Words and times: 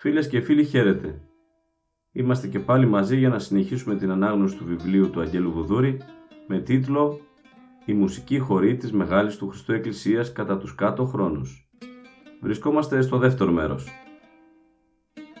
Φίλες 0.00 0.28
και 0.28 0.40
φίλοι 0.40 0.64
χαίρετε. 0.64 1.20
Είμαστε 2.12 2.48
και 2.48 2.58
πάλι 2.58 2.86
μαζί 2.86 3.16
για 3.16 3.28
να 3.28 3.38
συνεχίσουμε 3.38 3.96
την 3.96 4.10
ανάγνωση 4.10 4.56
του 4.56 4.64
βιβλίου 4.64 5.10
του 5.10 5.20
Αγγέλου 5.20 5.52
Βουδούρη 5.52 6.00
με 6.46 6.58
τίτλο 6.58 7.20
«Η 7.84 7.92
μουσική 7.92 8.38
χορή 8.38 8.76
της 8.76 8.92
Μεγάλης 8.92 9.36
του 9.36 9.48
Χριστού 9.48 9.72
Εκκλησίας 9.72 10.32
κατά 10.32 10.58
τους 10.58 10.74
κάτω 10.74 11.04
χρόνους». 11.04 11.70
Βρισκόμαστε 12.40 13.00
στο 13.00 13.18
δεύτερο 13.18 13.52
μέρος. 13.52 13.88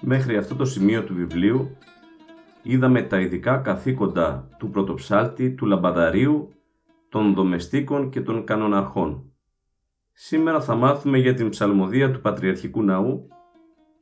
Μέχρι 0.00 0.36
αυτό 0.36 0.54
το 0.54 0.64
σημείο 0.64 1.04
του 1.04 1.14
βιβλίου 1.14 1.76
είδαμε 2.62 3.02
τα 3.02 3.20
ειδικά 3.20 3.56
καθήκοντα 3.56 4.48
του 4.58 4.70
πρωτοψάλτη, 4.70 5.54
του 5.54 5.66
λαμπαδαρίου, 5.66 6.52
των 7.08 7.34
δομεστίκων 7.34 8.10
και 8.10 8.20
των 8.20 8.44
κανοναρχών. 8.44 9.32
Σήμερα 10.12 10.60
θα 10.60 10.74
μάθουμε 10.74 11.18
για 11.18 11.34
την 11.34 11.48
ψαλμοδία 11.48 12.10
του 12.12 12.20
Πατριαρχικού 12.20 12.82
Ναού 12.82 13.28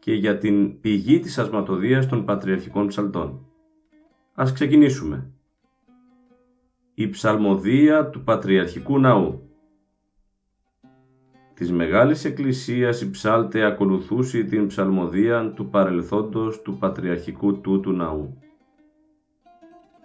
και 0.06 0.14
για 0.14 0.38
την 0.38 0.80
πηγή 0.80 1.18
της 1.18 1.38
ασματοδίας 1.38 2.08
των 2.08 2.24
Πατριαρχικών 2.24 2.86
Ψαλτών. 2.86 3.46
Ας 4.34 4.52
ξεκινήσουμε. 4.52 5.30
Η 6.94 7.08
ψαλμοδία 7.08 8.10
του 8.10 8.24
Πατριαρχικού 8.24 8.98
Ναού 8.98 9.50
Της 11.54 11.72
Μεγάλης 11.72 12.24
Εκκλησίας 12.24 13.00
η 13.00 13.10
ψάλτε 13.10 13.64
ακολουθούσε 13.64 14.42
την 14.42 14.66
ψαλμοδία 14.66 15.52
του 15.52 15.68
παρελθόντος 15.68 16.62
του 16.62 16.78
Πατριαρχικού 16.78 17.60
τούτου 17.60 17.92
Ναού. 17.92 18.38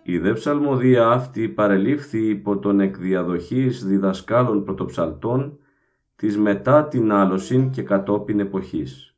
Η 0.04 0.18
δε 0.18 0.34
ψαλμοδία 0.34 1.10
αυτή 1.10 1.50
παρελήφθη 1.50 2.28
υπό 2.28 2.58
τον 2.58 2.80
εκδιαδοχής 2.80 3.86
διδασκάλων 3.86 4.64
πρωτοψαλτών 4.64 5.58
της 6.16 6.38
μετά 6.38 6.88
την 6.88 7.12
άλωσιν 7.12 7.70
και 7.70 7.82
κατόπιν 7.82 8.40
εποχής. 8.40 9.11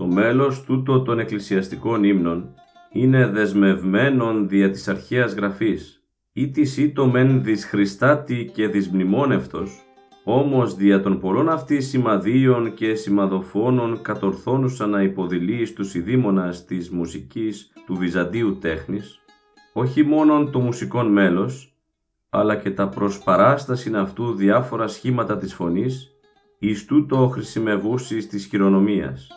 Το 0.00 0.06
μέλος 0.06 0.64
τούτο 0.64 1.02
των 1.02 1.18
εκκλησιαστικών 1.18 2.04
ύμνων 2.04 2.54
είναι 2.92 3.26
δεσμευμένον 3.26 4.48
δια 4.48 4.70
της 4.70 4.88
αρχαίας 4.88 5.32
γραφής, 5.32 6.04
ή 6.32 6.50
της 6.50 6.76
ήτο 6.76 7.06
μεν 7.06 7.42
δις 7.42 7.64
Χριστάτη 7.64 8.50
και 8.54 8.68
δις 8.68 8.88
μνημόνευτος, 8.88 9.82
όμως 10.24 10.74
δια 10.74 11.02
των 11.02 11.20
πολλών 11.20 11.48
αυτή 11.48 11.80
σημαδίων 11.80 12.74
και 12.74 12.94
σημαδοφώνων 12.94 14.02
κατορθώνουσαν 14.02 14.90
να 14.90 15.02
υποδηλεί 15.02 15.66
στους 15.66 15.94
ειδήμονας 15.94 16.64
της 16.64 16.90
μουσικής 16.90 17.72
του 17.86 17.94
Βυζαντίου 17.94 18.58
τέχνης, 18.58 19.20
όχι 19.72 20.02
μόνον 20.02 20.50
το 20.50 20.58
μουσικόν 20.60 21.12
μέλος, 21.12 21.74
αλλά 22.28 22.56
και 22.56 22.70
τα 22.70 22.88
προσπαράσταση 22.88 23.92
αυτού 23.94 24.34
διάφορα 24.34 24.88
σχήματα 24.88 25.36
της 25.36 25.54
φωνής, 25.54 26.10
εις 26.58 26.84
τούτο 26.84 27.28
χρησιμευούσεις 27.32 28.28
της 28.28 28.46
χειρονομίας. 28.46 29.28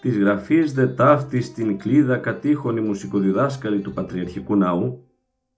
Της 0.00 0.18
γραφής 0.18 0.72
δε 0.72 0.86
ταύτης 0.86 1.46
στην 1.46 1.78
κλίδα 1.78 2.16
κατήχων 2.16 2.76
οι 2.76 2.80
μουσικοδιδάσκαλοι 2.80 3.80
του 3.80 3.92
Πατριαρχικού 3.92 4.56
Ναού, 4.56 5.04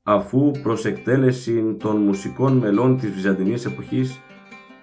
αφού 0.03 0.51
προς 0.63 0.85
εκτέλεση 0.85 1.77
των 1.79 1.97
μουσικών 1.97 2.57
μελών 2.57 2.99
της 2.99 3.11
Βυζαντινής 3.11 3.65
εποχής 3.65 4.21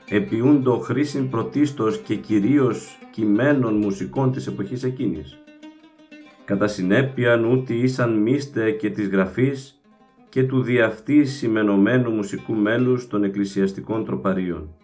επιούντο 0.10 0.78
χρήσιν 0.78 1.30
πρωτίστως 1.30 1.98
και 1.98 2.16
κυρίως 2.16 3.00
κειμένων 3.12 3.78
μουσικών 3.78 4.32
της 4.32 4.48
εποχής 4.48 4.84
εκείνης. 4.84 5.38
Κατά 6.46 6.68
συνέπεια 6.68 7.40
ούτι 7.40 7.76
ήσαν 7.76 8.22
μίστε 8.22 8.72
και 8.72 8.90
της 8.90 9.08
γραφής 9.08 9.82
και 10.30 10.44
του 10.44 10.62
διαυτή 10.62 11.26
σημενωμένου 11.26 12.12
μουσικού 12.12 12.54
μέλους 12.54 13.08
των 13.08 13.24
εκκλησιαστικών 13.24 14.06
τροπαρίων. 14.06 14.76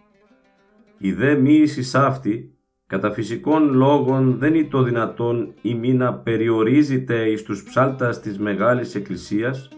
Η 0.98 1.12
δε 1.12 1.34
μοίηση 1.34 1.98
αυτή, 1.98 2.53
κατά 2.86 3.12
φυσικών 3.12 3.72
λόγων 3.72 4.38
δεν 4.38 4.54
είναι 4.54 4.68
το 4.68 4.82
δυνατόν 4.82 5.54
η 5.62 5.74
μήνα 5.74 6.14
περιορίζεται 6.14 7.28
εις 7.28 7.42
τους 7.42 7.62
ψάλτας 7.62 8.20
της 8.20 8.38
Μεγάλης 8.38 8.94
Εκκλησίας, 8.94 9.68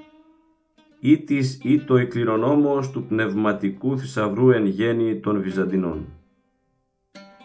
ή 1.00 1.19
της 1.19 1.61
ή 1.62 1.78
το 1.78 1.97
εκκληρονόμος 1.97 2.91
του 2.91 3.05
πνευματικού 3.05 3.99
θησαυρού 3.99 4.50
εν 4.50 4.67
γέννη 4.67 5.21
των 5.21 5.43
Βυζαντινών. 5.43 6.06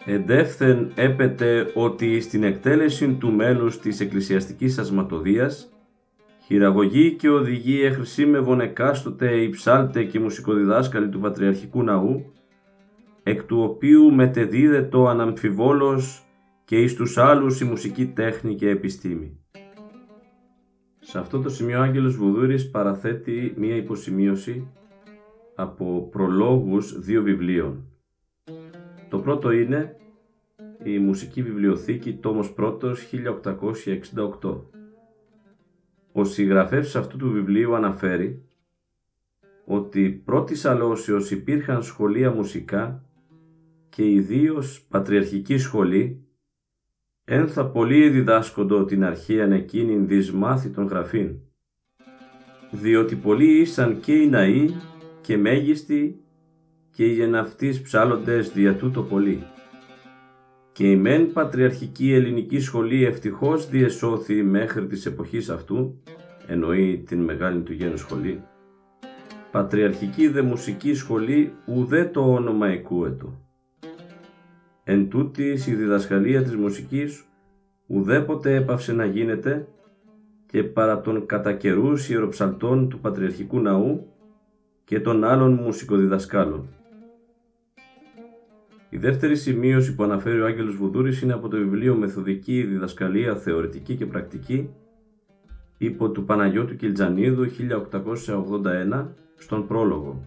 Εντεύθεν 0.06 0.92
έπεται 0.96 1.72
ότι 1.74 2.22
στην 2.22 2.44
εκτέλεση 2.44 3.14
του 3.14 3.32
μέλους 3.32 3.80
της 3.80 4.00
εκκλησιαστικής 4.00 4.78
ασματοδίας 4.78 5.70
χειραγωγεί 6.46 7.12
και 7.12 7.30
οδηγεί 7.30 7.82
εχρησίμευον 7.82 8.62
εκάστοτε 8.62 9.32
οι 9.36 9.50
ψάλτες 9.50 10.12
και 10.12 10.20
μουσικοδιδάσκαλοι 10.20 11.10
του 11.10 11.20
Πατριαρχικού 11.20 11.84
Ναού, 11.84 12.34
εκ 13.24 13.44
του 13.44 13.62
οποίου 13.62 14.12
μετεδίδετο 14.14 15.08
αναμφιβόλος 15.08 16.26
και 16.66 16.82
εις 16.82 16.96
τους 16.96 17.18
άλλους 17.18 17.62
η 17.62 17.66
μουσική 17.66 18.08
τέχνη 18.08 18.56
και 18.56 18.70
επιστήμη. 18.70 19.40
Σε 21.00 21.20
αυτό 21.20 21.40
το 21.40 21.50
σημείο 21.50 21.80
ο 21.80 21.82
Άγγελος 21.82 22.16
Βουδούρης 22.16 22.70
παραθέτει 22.70 23.54
μία 23.58 23.76
υποσημείωση 23.76 24.68
από 25.56 26.08
προλόγους 26.12 27.00
δύο 27.00 27.22
βιβλίων. 27.22 27.86
Το 29.10 29.20
πρώτο 29.20 29.52
είναι 29.52 29.96
η 30.84 31.00
Μουσική 31.00 31.42
Βιβλιοθήκη 31.44 32.14
τόμος 32.14 32.54
πρώτος 32.54 33.10
1868. 34.42 34.58
Ο 36.12 36.24
συγγραφέας 36.24 36.96
αυτού 36.96 37.18
του 37.18 37.32
βιβλίου 37.32 37.76
αναφέρει 37.76 38.44
ότι 39.66 40.10
πρώτης 40.10 40.66
αλώσεως 40.66 41.32
υπήρχαν 41.32 41.84
σχολεία 41.84 42.32
μουσικά 42.32 43.04
και 43.92 44.12
ιδίως 44.12 44.86
πατριαρχική 44.90 45.58
σχολή 45.58 46.26
ένθα 47.26 47.66
πολύ 47.66 48.10
διδάσκοντο 48.10 48.86
την 48.86 49.04
αρχαίαν 49.04 49.52
εκείνην 49.52 50.08
δις 50.08 50.34
των 50.74 50.86
γραφήν, 50.86 51.36
διότι 52.72 53.16
πολλοί 53.16 53.60
ήσαν 53.60 54.00
και 54.00 54.14
οι 54.14 54.30
ναοί 54.30 54.70
και 55.22 55.38
μέγιστοι 55.38 56.20
και 56.92 57.06
οι 57.06 57.14
γεναυτείς 57.14 57.82
ψάλλοντες 57.82 58.52
δια 58.52 58.76
τούτο 58.76 59.04
πολύ. 59.04 59.44
Και 60.72 60.92
η 60.92 60.96
μεν 60.96 61.34
πατριαρχική 61.34 62.14
ελληνική 62.14 62.60
σχολή 62.60 63.06
ευτυχώς 63.06 63.70
διεσώθη 63.70 64.44
μέχρι 64.44 64.88
της 64.88 65.06
εποχής 65.06 65.50
αυτού, 65.50 66.02
εννοεί 66.48 67.04
την 67.08 67.24
μεγάλη 67.24 67.62
του 67.62 67.74
γένους 67.74 68.00
σχολή, 68.00 68.44
πατριαρχική 69.52 70.28
δε 70.28 70.42
μουσική 70.42 70.94
σχολή 70.94 71.54
ουδέ 71.66 72.06
το 72.06 72.34
όνομα 72.34 72.68
εκούετο. 72.68 73.46
Εν 74.92 75.10
τούτης 75.10 75.68
η 75.68 75.76
διδασκαλία 75.76 76.44
της 76.44 76.56
μουσικής 76.56 77.26
ουδέποτε 77.88 78.56
έπαυσε 78.56 78.94
να 78.94 79.06
γίνεται 79.06 79.68
και 80.46 80.64
παρά 80.64 81.02
των 81.02 81.26
κατά 81.26 81.54
καιρούς 81.54 82.10
ιεροψαλτών 82.10 82.90
του 82.90 83.00
Πατριαρχικού 83.00 83.60
Ναού 83.60 84.08
και 84.84 85.00
των 85.00 85.24
άλλων 85.24 85.54
μουσικοδιδασκάλων. 85.54 86.68
Η 88.90 88.98
δεύτερη 88.98 89.36
σημείωση 89.36 89.96
που 89.96 90.04
αναφέρει 90.04 90.42
ο 90.42 90.46
Άγγελος 90.46 90.76
Βουδούρης 90.76 91.22
είναι 91.22 91.34
από 91.34 91.48
το 91.48 91.58
βιβλίο 91.58 91.96
«Μεθοδική 91.96 92.64
διδασκαλία 92.64 93.36
θεωρητική 93.36 93.96
και 93.96 94.06
πρακτική» 94.06 94.70
υπό 95.78 96.10
του 96.10 96.26
Παναγιώτου 96.26 96.76
Κιλτζανίδου 96.76 97.46
1881 97.46 99.08
στον 99.38 99.68
πρόλογο. 99.68 100.24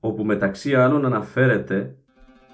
όπου 0.00 0.24
μεταξύ 0.24 0.74
άλλων 0.74 1.04
αναφέρεται 1.04 1.94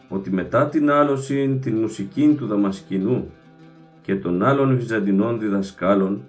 ότι 0.09 0.31
μετά 0.31 0.69
την 0.69 0.91
άλωση 0.91 1.59
την 1.63 1.77
μουσική 1.77 2.35
του 2.39 2.47
Δαμασκηνού 2.47 3.31
και 4.03 4.17
των 4.17 4.43
άλλων 4.43 4.77
Βυζαντινών 4.77 5.39
διδασκάλων 5.41 6.23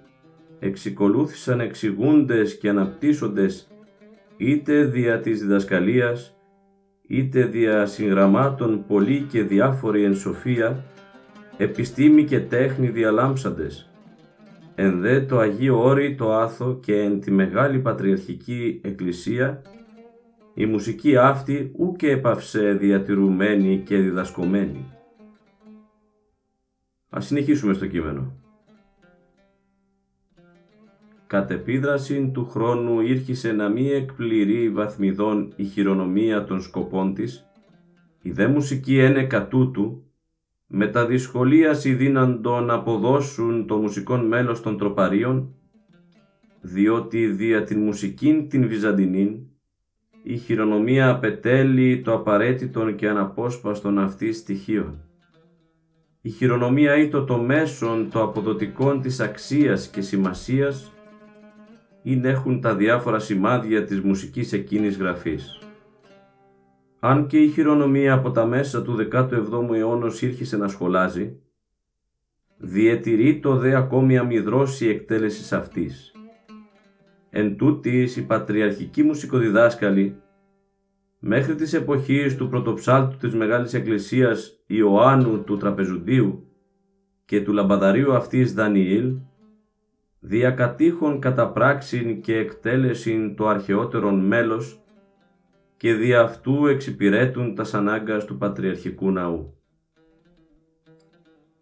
εξικολούθησαν 0.58 1.60
εξηγούντες 1.60 2.58
και 2.58 2.68
αναπτύσσοντες 2.68 3.68
είτε 4.36 4.84
δια 4.84 5.20
της 5.20 5.40
διδασκαλίας 5.40 6.32
είτε 7.06 7.44
δια 7.44 7.86
συγγραμμάτων 7.86 8.84
πολύ 8.86 9.26
και 9.30 9.42
διάφοροι 9.42 10.04
εν 10.04 10.14
σοφία, 10.14 10.84
επιστήμη 11.56 12.24
και 12.24 12.40
τέχνη 12.40 12.88
διαλάμψαντες, 12.88 13.90
εν 14.74 15.00
δε 15.00 15.20
το 15.20 15.38
Αγίο 15.38 15.82
Όρη 15.82 16.14
το 16.14 16.34
Άθο 16.34 16.78
και 16.82 16.94
εν 16.94 17.20
τη 17.20 17.30
Μεγάλη 17.30 17.78
Πατριαρχική 17.78 18.80
Εκκλησία, 18.84 19.62
η 20.58 20.66
μουσική 20.66 21.16
αυτή 21.16 21.72
ούκε 21.76 22.10
έπαυσε 22.10 22.72
διατηρουμένη 22.72 23.78
και 23.78 23.96
διδασκομένη. 23.96 24.84
Ας 27.08 27.26
συνεχίσουμε 27.26 27.72
στο 27.74 27.86
κείμενο. 27.86 28.32
Κατ' 31.26 31.50
επίδραση 31.50 32.30
του 32.34 32.46
χρόνου 32.46 33.00
ήρχισε 33.00 33.52
να 33.52 33.68
μη 33.68 33.88
εκπληρεί 33.88 34.70
βαθμιδών 34.70 35.52
η 35.56 35.64
χειρονομία 35.64 36.44
των 36.44 36.60
σκοπών 36.60 37.14
της, 37.14 37.46
η 38.22 38.30
δε 38.30 38.46
μουσική 38.46 38.98
ένεκα 38.98 39.48
τούτου, 39.48 40.02
με 40.66 40.86
τα 40.86 41.06
δυσκολίαση 41.06 41.94
δύναντο 41.94 42.60
να 42.60 42.74
αποδώσουν 42.74 43.66
το 43.66 43.76
μουσικόν 43.76 44.26
μέλος 44.26 44.62
των 44.62 44.78
τροπαρίων, 44.78 45.54
διότι 46.60 47.26
δια 47.26 47.64
την 47.64 47.80
μουσικήν 47.80 48.48
την 48.48 48.68
Βυζαντινήν, 48.68 49.47
η 50.22 50.36
χειρονομία 50.36 51.08
απετέλει 51.08 52.00
το 52.00 52.14
απαραίτητον 52.14 52.94
και 52.94 53.08
αναπόσπαστον 53.08 53.98
αυτής 53.98 54.36
στοιχείων. 54.36 55.02
Η 56.20 56.30
χειρονομία 56.30 56.96
ήτο 56.96 57.24
το 57.24 57.38
μέσον 57.38 58.10
το 58.10 58.22
αποδοτικών 58.22 59.00
της 59.00 59.20
αξίας 59.20 59.88
και 59.88 60.00
σημασίας 60.00 60.92
είναι 62.02 62.28
έχουν 62.28 62.60
τα 62.60 62.74
διάφορα 62.74 63.18
σημάδια 63.18 63.84
της 63.84 64.00
μουσικής 64.00 64.52
εκείνης 64.52 64.96
γραφής. 64.96 65.58
Αν 67.00 67.26
και 67.26 67.38
η 67.38 67.48
χειρονομία 67.48 68.12
από 68.12 68.30
τα 68.30 68.46
μέσα 68.46 68.82
του 68.82 69.08
17ου 69.12 69.74
αιώνα 69.74 70.12
ήρχισε 70.20 70.56
να 70.56 70.68
σχολάζει, 70.68 71.36
διετηρεί 72.56 73.40
το 73.40 73.56
δε 73.56 73.76
ακόμη 73.76 74.18
αμυδρός 74.18 74.80
η 74.80 74.88
εκτέλεσης 74.88 75.52
αυτής. 75.52 76.12
Εν 77.30 77.56
τούτης 77.56 78.16
η 78.16 78.26
πατριαρχική 78.26 79.02
μουσικοδιδάσκαλη, 79.02 80.16
μέχρι 81.18 81.54
της 81.54 81.72
εποχής 81.72 82.36
του 82.36 82.48
πρωτοψάλτου 82.48 83.16
της 83.16 83.34
Μεγάλης 83.34 83.74
Εκκλησίας 83.74 84.62
Ιωάννου 84.66 85.44
του 85.44 85.56
Τραπεζουντίου 85.56 86.46
και 87.24 87.42
του 87.42 87.52
λαμπαδαρίου 87.52 88.14
αυτής 88.14 88.54
Δανιήλ, 88.54 89.16
διακατήχων 90.20 91.20
κατά 91.20 91.50
πράξην 91.50 92.20
και 92.20 92.36
εκτέλεσιν 92.36 93.36
το 93.36 93.48
αρχαιότερον 93.48 94.26
μέλος 94.26 94.82
και 95.76 95.94
δι' 95.94 96.14
αυτού 96.14 96.66
εξυπηρέτουν 96.66 97.54
τα 97.54 97.64
ανάγκας 97.72 98.24
του 98.24 98.38
Πατριαρχικού 98.38 99.10
Ναού. 99.10 99.52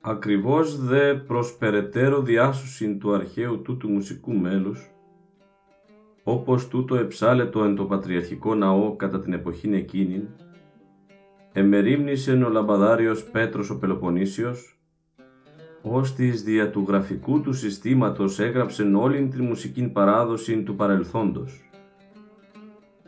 Ακριβώς 0.00 0.84
δε 0.84 1.14
προς 1.14 1.56
περαιτέρω 1.56 2.22
διάσωσιν 2.22 2.98
του 2.98 3.14
αρχαίου 3.14 3.62
τούτου 3.62 3.88
μουσικού 3.88 4.32
μέλους, 4.32 4.90
όπως 6.28 6.68
τούτο 6.68 6.96
εψάλετο 6.96 7.64
εν 7.64 7.74
το 7.74 7.84
Πατριαρχικό 7.84 8.54
Ναό 8.54 8.96
κατά 8.96 9.20
την 9.20 9.32
εποχήν 9.32 9.74
εκείνην, 9.74 10.28
εμερίμνησεν 11.52 12.42
ο 12.42 12.48
λαμπαδάριος 12.48 13.24
Πέτρος 13.24 13.70
ο 13.70 13.78
Πελοποννήσιος, 13.78 14.78
ως 15.82 16.14
της 16.14 16.42
δια 16.42 16.70
του 16.70 16.84
γραφικού 16.88 17.40
του 17.40 17.52
συστήματος 17.52 18.38
έγραψεν 18.38 18.94
όλην 18.94 19.30
τη 19.30 19.42
μουσική 19.42 19.88
παράδοση 19.88 20.62
του 20.62 20.76
παρελθόντος. 20.76 21.70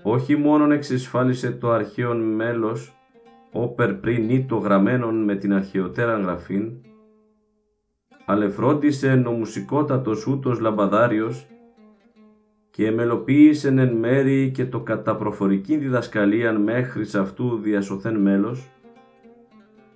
Όχι 0.03 0.37
μόνον 0.37 0.73
εξισφάλισε 0.73 1.51
το 1.51 1.71
αρχαίον 1.71 2.21
μέλος, 2.21 2.97
όπερ 3.53 3.95
πριν 3.95 4.31
ή 4.31 4.45
το 4.45 4.57
γραμμένον 4.57 5.25
με 5.25 5.35
την 5.35 5.53
αρχαιοτέρα 5.53 6.19
γραφήν, 6.19 6.73
αλλά 8.25 8.51
φρόντισε 8.51 9.23
ο 9.27 9.31
μουσικότατος 9.31 10.27
ούτος 10.27 10.61
λαμπαδάριος 10.61 11.47
και 12.79 12.87
εμελοποίησεν 12.87 13.79
εν 13.79 13.93
μέρη 13.93 14.51
και 14.51 14.67
το 14.67 14.81
κατά 14.81 15.17
προφορική 15.17 15.77
διδασκαλίαν 15.77 16.63
μέχρι 16.63 17.05
αυτού 17.19 17.59
διασωθέν 17.59 18.17
μέλος, 18.21 18.71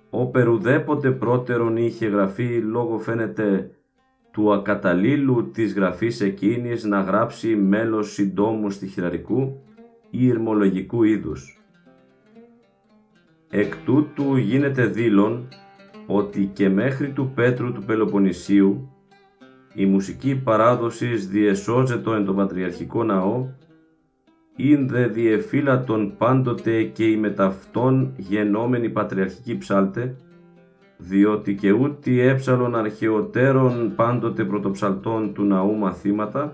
όπερ 0.09 0.49
ουδέποτε 0.49 1.11
πρώτερον 1.11 1.77
είχε 1.77 2.07
γραφεί 2.07 2.57
λόγω 2.57 2.99
φαίνεται 2.99 3.71
του 4.31 4.53
ακαταλήλου 4.53 5.51
της 5.51 5.73
γραφής 5.73 6.21
εκείνης 6.21 6.83
να 6.83 7.01
γράψει 7.01 7.55
μέλος 7.55 8.13
συντόμου 8.13 8.69
στοιχειραρικού 8.69 9.61
ή 10.09 10.25
ηρμολογικού 10.25 11.03
είδους. 11.03 11.61
Εκ 13.49 13.75
τούτου 13.85 14.35
γίνεται 14.35 14.85
δήλων 14.85 15.47
ότι 16.07 16.49
και 16.53 16.69
μέχρι 16.69 17.09
του 17.09 17.31
Πέτρου 17.35 17.73
του 17.73 17.83
Πελοποννησίου 17.83 18.92
η 19.73 19.85
μουσική 19.85 20.35
παράδοσης 20.35 21.27
διεσώζεται 21.27 22.15
εν 22.15 22.25
τον 22.25 22.35
Πατριαρχικό 22.35 23.03
Ναό 23.03 23.47
δε 24.85 25.07
διεφύλατον 25.07 26.13
πάντοτε 26.17 26.83
και 26.83 27.05
η 27.05 27.17
μεταυτόν 27.17 28.13
γενόμενη 28.17 28.89
πατριαρχική 28.89 29.57
ψάλτε, 29.57 30.15
διότι 30.97 31.55
και 31.55 31.71
ούτι 31.71 32.19
έψαλον 32.19 32.75
αρχαιοτέρων 32.75 33.93
πάντοτε 33.95 34.43
πρωτοψαλτών 34.43 35.33
του 35.33 35.43
ναού 35.43 35.75
μαθήματα, 35.75 36.53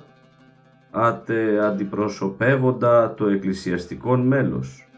άτε 0.92 1.66
αντιπροσωπεύοντα 1.66 3.14
το 3.14 3.28
εκκλησιαστικόν 3.28 4.28
μέλος. 4.28 4.89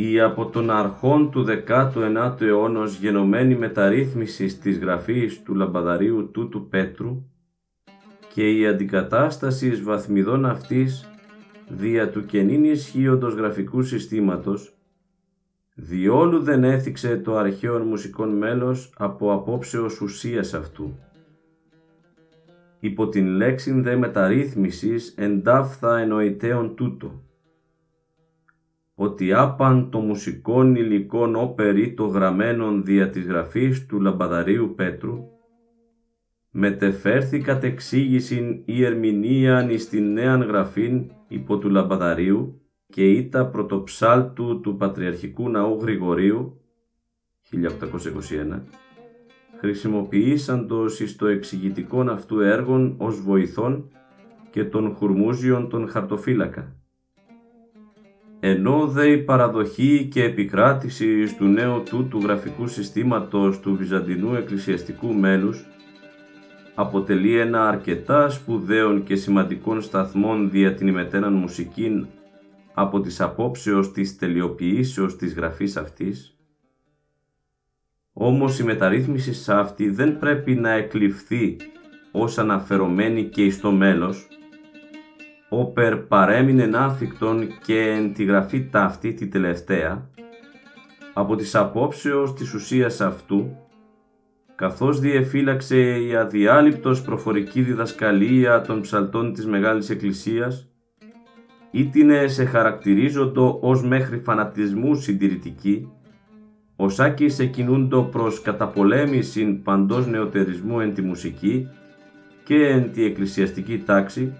Η 0.00 0.20
από 0.20 0.46
τον 0.46 0.70
αρχών 0.70 1.30
του 1.30 1.46
19ου 1.66 2.40
αιώνος 2.40 2.98
γενομένη 2.98 3.54
μεταρρύθμιση 3.56 4.58
της 4.58 4.78
γραφής 4.78 5.42
του 5.42 5.54
λαμπαδαρίου 5.54 6.30
τούτου 6.30 6.68
Πέτρου, 6.68 7.24
και 8.34 8.50
η 8.50 8.66
αντικατάσταση 8.66 9.68
εις 9.68 9.82
βαθμιδών 9.82 10.46
αυτής 10.46 11.08
δια 11.68 12.10
του 12.10 12.24
κενήν 12.24 12.64
ισχύοντος 12.64 13.34
γραφικού 13.34 13.82
συστήματος 13.82 14.76
διόλου 15.74 16.42
δεν 16.42 16.64
έθιξε 16.64 17.16
το 17.16 17.36
αρχαίο 17.36 17.84
μουσικών 17.84 18.36
μέλος 18.36 18.92
από 18.96 19.32
απόψεως 19.32 20.00
ουσίας 20.00 20.54
αυτού. 20.54 20.98
Υπό 22.80 23.08
την 23.08 23.26
λέξη 23.26 23.80
δε 23.80 23.96
μεταρρύθμισης 23.96 25.14
εντάφθα 25.16 25.98
εννοητέων 25.98 26.74
τούτο 26.74 27.22
ότι 29.00 29.32
άπαν 29.32 29.90
το 29.90 29.98
μουσικών 29.98 30.74
υλικών 30.74 31.36
όπερ 31.36 31.94
το 31.94 32.06
γραμμένον 32.06 32.84
δια 32.84 33.10
της 33.10 33.26
γραφής 33.26 33.86
του 33.86 34.00
λαμπαδαρίου 34.00 34.74
Πέτρου 34.76 35.18
μετεφέρθη 36.50 37.40
κατ' 37.40 37.64
εξήγησιν 37.64 38.62
η 38.64 38.84
ερμηνείαν 38.84 39.70
εις 39.70 39.88
την 39.88 40.12
νέαν 40.12 40.42
γραφήν 40.42 41.10
υπό 41.28 41.58
του 41.58 41.70
Λαμπαδαρίου 41.70 42.60
και 42.86 43.10
ήτα 43.10 43.46
πρωτοψάλτου 43.46 44.60
του 44.60 44.76
Πατριαρχικού 44.76 45.48
Ναού 45.48 45.78
Γρηγορίου 45.80 46.60
1821 47.52 48.60
χρησιμοποιήσαντος 49.58 51.00
εις 51.00 51.16
το 51.16 51.26
εξηγητικόν 51.26 52.08
αυτού 52.08 52.40
έργων 52.40 52.94
ως 52.98 53.20
βοηθών 53.20 53.90
και 54.50 54.64
των 54.64 54.94
χουρμούζιων 54.94 55.68
των 55.68 55.88
χαρτοφύλακα. 55.88 56.77
Ενώ 58.40 58.86
δε 58.86 59.10
η 59.10 59.18
παραδοχή 59.18 60.08
και 60.10 60.22
επικράτηση 60.22 61.36
του 61.36 61.44
νέου 61.44 61.82
τούτου 61.82 62.18
γραφικού 62.18 62.66
συστήματος 62.66 63.60
του 63.60 63.76
Βυζαντινού 63.76 64.34
εκκλησιαστικού 64.34 65.14
μέλους 65.14 65.66
αποτελεί 66.74 67.38
ένα 67.38 67.68
αρκετά 67.68 68.30
σπουδαίων 68.30 69.04
και 69.04 69.16
σημαντικών 69.16 69.82
σταθμών 69.82 70.50
δια 70.50 70.74
την 70.74 70.86
ημετέραν 70.86 71.32
μουσικήν 71.32 72.06
από 72.74 73.00
τις 73.00 73.20
απόψεως 73.20 73.92
της 73.92 74.18
τελειοποιήσεως 74.18 75.16
της 75.16 75.34
γραφής 75.34 75.76
αυτής, 75.76 76.36
όμως 78.12 78.58
η 78.58 78.64
μεταρρύθμιση 78.64 79.34
σε 79.34 79.54
αυτή 79.54 79.90
δεν 79.90 80.18
πρέπει 80.18 80.54
να 80.54 80.70
εκλειφθεί 80.70 81.56
ως 82.12 82.38
αναφερομένη 82.38 83.24
και 83.24 83.44
εις 83.44 83.60
το 83.60 83.70
μέλος, 83.70 84.28
όπερ 85.48 85.96
παρέμεινε 85.96 86.70
άφικτον 86.74 87.48
και 87.64 87.80
εν 87.80 88.12
τη 88.12 88.24
γραφή 88.24 88.64
ταύτη 88.64 89.12
τη 89.12 89.28
τελευταία, 89.28 90.10
από 91.14 91.36
τις 91.36 91.54
απόψεως 91.54 92.34
της 92.34 92.54
ουσίας 92.54 93.00
αυτού, 93.00 93.56
καθώς 94.54 95.00
διεφύλαξε 95.00 95.78
η 95.78 96.14
αδιάλειπτος 96.16 97.02
προφορική 97.02 97.60
διδασκαλία 97.62 98.60
των 98.60 98.80
ψαλτών 98.80 99.32
της 99.32 99.46
Μεγάλης 99.46 99.90
Εκκλησίας, 99.90 100.68
ήτινε 101.70 102.26
σε 102.26 102.44
χαρακτηρίζοντο 102.44 103.58
ως 103.62 103.82
μέχρι 103.82 104.18
φανατισμού 104.18 104.94
συντηρητική, 104.94 105.92
ο 106.76 106.88
Σάκης 106.88 107.38
εκκινούντο 107.38 108.02
προς 108.02 108.42
καταπολέμηση 108.42 109.44
παντός 109.44 110.06
νεοτερισμού 110.06 110.80
εν 110.80 110.94
τη 110.94 111.02
μουσική 111.02 111.68
και 112.44 112.66
εν 112.66 112.92
τη 112.92 113.04
εκκλησιαστική 113.04 113.78
τάξη 113.78 114.32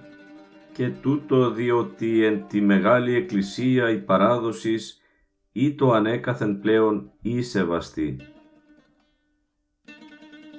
και 0.78 0.88
τούτο 0.88 1.50
διότι 1.50 2.24
εν 2.24 2.44
τη 2.48 2.60
μεγάλη 2.60 3.14
εκκλησία 3.14 3.90
η 3.90 3.98
παράδοσης 3.98 5.00
ή 5.52 5.74
το 5.74 5.92
ανέκαθεν 5.92 6.60
πλέον 6.60 7.10
ή 7.22 7.42
σεβαστή. 7.42 8.16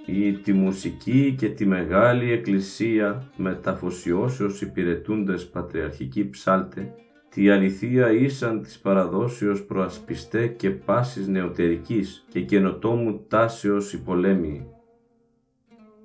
Ή 0.06 0.34
τη 0.34 0.54
μουσική 0.54 1.36
και 1.38 1.50
τη 1.50 1.66
μεγάλη 1.66 2.32
εκκλησία 2.32 3.32
μεταφοσιώσεως 3.36 4.62
υπηρετούντες 4.62 5.50
πατριαρχικοί 5.50 6.30
ψάλτε 6.30 6.94
τη 7.30 7.50
αληθεία 7.50 8.12
ήσαν 8.12 8.62
της 8.62 8.80
παραδόσεως 8.80 9.66
προασπιστέ 9.66 10.48
και 10.48 10.70
πάσης 10.70 11.28
νεωτερικής 11.28 12.26
και 12.30 12.42
καινοτόμου 12.42 13.26
τάσεως 13.28 13.94
οι 13.94 14.02
πολέμοι. 14.02 14.79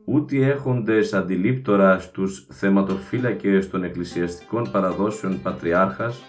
Ούτε 0.04 0.46
έχοντες 0.46 1.12
αντιλήπτορα 1.12 1.98
στους 1.98 2.46
θεματοφύλακες 2.50 3.70
των 3.70 3.84
εκκλησιαστικών 3.84 4.70
παραδόσεων 4.70 5.42
πατριάρχας, 5.42 6.22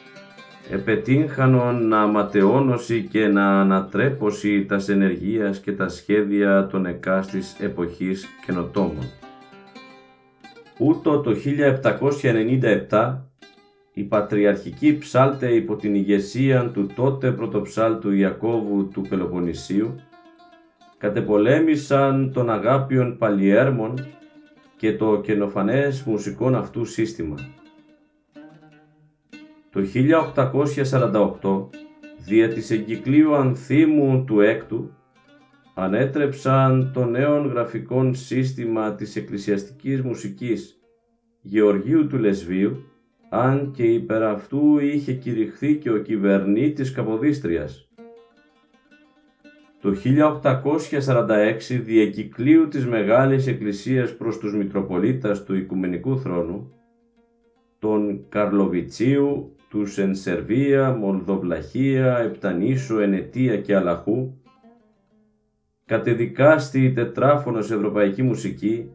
επετύχανον 0.71 1.87
να 1.87 2.07
ματαιώνωση 2.07 3.07
και 3.11 3.27
να 3.27 3.61
ανατρέπωση 3.61 4.65
τα 4.65 4.79
ενεργείας 4.87 5.59
και 5.59 5.71
τα 5.71 5.89
σχέδια 5.89 6.67
των 6.67 6.85
εκάστης 6.85 7.55
εποχής 7.59 8.27
καινοτόμων. 8.45 9.11
Ούτω 10.79 11.19
το 11.19 11.35
1797 12.89 13.17
οι 13.93 14.03
πατριαρχικοί 14.03 14.97
ψάλτε 14.97 15.53
υπό 15.53 15.75
την 15.75 15.95
ηγεσία 15.95 16.69
του 16.69 16.87
τότε 16.95 17.31
πρωτοψάλτου 17.31 18.11
Ιακώβου 18.11 18.87
του 18.87 19.01
Πελοποννησίου 19.09 19.95
κατεπολέμησαν 20.97 22.31
τον 22.33 22.49
αγάπιον 22.49 23.17
παλιέρμων 23.17 23.93
και 24.77 24.95
το 24.95 25.21
καινοφανές 25.21 26.03
μουσικών 26.03 26.55
αυτού 26.55 26.85
σύστημα. 26.85 27.35
Το 29.69 29.81
1848, 31.41 31.69
δια 32.25 32.49
της 32.49 32.71
εγκυκλίου 32.71 33.35
ανθίμου 33.35 34.23
του 34.23 34.39
έκτου, 34.39 34.91
ανέτρεψαν 35.73 36.91
το 36.93 37.05
νέο 37.05 37.41
γραφικών 37.41 38.15
σύστημα 38.15 38.95
της 38.95 39.15
εκκλησιαστικής 39.15 40.01
μουσικής 40.01 40.79
Γεωργίου 41.41 42.07
του 42.07 42.17
Λεσβίου 42.17 42.83
αν 43.29 43.71
και 43.71 43.83
υπέρ 43.83 44.23
αυτού 44.23 44.79
είχε 44.79 45.13
κηρυχθεί 45.13 45.75
και 45.75 45.91
ο 45.91 45.97
κυβερνήτης 45.97 46.91
Καποδίστριας. 46.91 47.84
Το 49.85 49.93
1846 49.93 51.79
διακυκλίου 51.83 52.67
της 52.67 52.85
Μεγάλης 52.85 53.47
Εκκλησίας 53.47 54.15
προς 54.17 54.37
τους 54.37 54.55
Μητροπολίτας 54.55 55.43
του 55.43 55.55
Οικουμενικού 55.55 56.19
Θρόνου, 56.19 56.71
τον 57.79 58.25
Καρλοβιτσίου, 58.29 59.55
τους 59.69 59.97
εν 59.97 60.15
Σερβία, 60.15 60.91
Μολδοβλαχία, 60.91 62.17
Επτανήσου, 62.17 62.99
Ενετία 62.99 63.57
και 63.57 63.75
Αλαχού, 63.75 64.33
κατεδικάστη 65.85 66.83
η 66.83 66.93
τετράφωνος 66.93 67.71
ευρωπαϊκή 67.71 68.21
μουσική, 68.23 68.89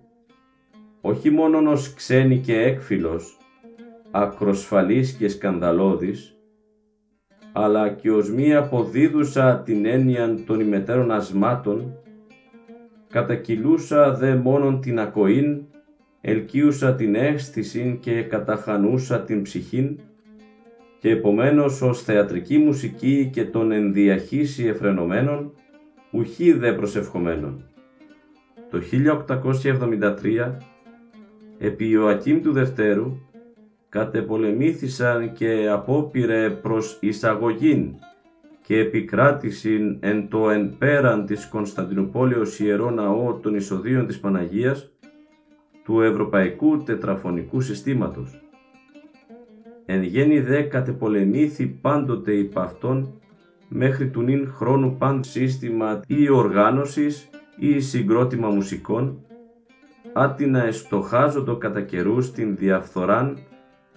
όχι 1.00 1.30
μόνον 1.30 1.66
ως 1.66 1.94
ξένη 1.94 2.38
και 2.38 2.60
έκφυλος, 2.60 3.38
ακροσφαλής 4.10 5.12
και 5.12 5.28
σκανδαλώδης, 5.28 6.39
αλλά 7.52 7.88
και 7.88 8.10
ως 8.10 8.30
μη 8.30 8.54
αποδίδουσα 8.54 9.62
την 9.64 9.86
έννοια 9.86 10.38
των 10.46 10.60
ημετέρων 10.60 11.10
ασμάτων, 11.10 11.92
κατακυλούσα 13.08 14.14
δε 14.14 14.34
μόνον 14.34 14.80
την 14.80 15.00
ακοήν, 15.00 15.62
ελκύουσα 16.20 16.94
την 16.94 17.14
αίσθηση 17.14 17.98
και 18.00 18.22
καταχανούσα 18.22 19.20
την 19.20 19.42
ψυχήν, 19.42 19.98
και 20.98 21.10
επομένως 21.10 21.82
ως 21.82 22.02
θεατρική 22.02 22.58
μουσική 22.58 23.30
και 23.32 23.44
των 23.44 23.72
ενδιαχύσει 23.72 24.66
εφρενωμένων, 24.66 25.52
ουχή 26.10 26.52
δε 26.52 26.72
προσευχομένων. 26.72 27.64
Το 28.70 28.80
1873, 28.80 30.56
επί 31.58 31.88
Ιωακήμ 31.88 32.40
του 32.40 32.52
Δευτέρου, 32.52 33.16
κατεπολεμήθησαν 33.90 35.32
και 35.32 35.68
απόπειρε 35.68 36.50
προς 36.50 36.98
εισαγωγήν 37.00 37.94
και 38.62 38.78
επικράτησιν 38.78 39.96
εν 40.00 40.28
το 40.28 40.50
εν 40.50 40.74
πέραν 40.78 41.26
της 41.26 41.46
Κωνσταντινούπολεως 41.46 42.60
Ιερό 42.60 42.90
Ναό 42.90 43.34
των 43.34 43.54
Ισοδίων 43.54 44.06
της 44.06 44.20
Παναγίας 44.20 44.90
του 45.84 46.00
Ευρωπαϊκού 46.00 46.82
Τετραφωνικού 46.82 47.60
Συστήματος. 47.60 48.40
Εν 49.86 50.02
γέννη 50.02 50.40
δε 50.40 50.62
κατεπολεμήθη 50.62 51.66
πάντοτε 51.66 52.32
υπ' 52.32 52.58
αυτόν 52.58 53.20
μέχρι 53.68 54.08
του 54.08 54.22
νυν 54.22 54.48
χρόνου 54.48 54.96
παν 54.96 55.24
σύστημα 55.24 56.00
ή 56.06 56.28
οργάνωσης 56.28 57.28
ή 57.56 57.80
συγκρότημα 57.80 58.48
μουσικών, 58.48 59.24
άτι 60.12 60.46
να 60.46 60.64
εστοχάζοντο 60.64 61.56
κατά 61.56 61.80
καιρούς 61.80 62.32
την 62.32 62.56
διαφθοράν 62.56 63.38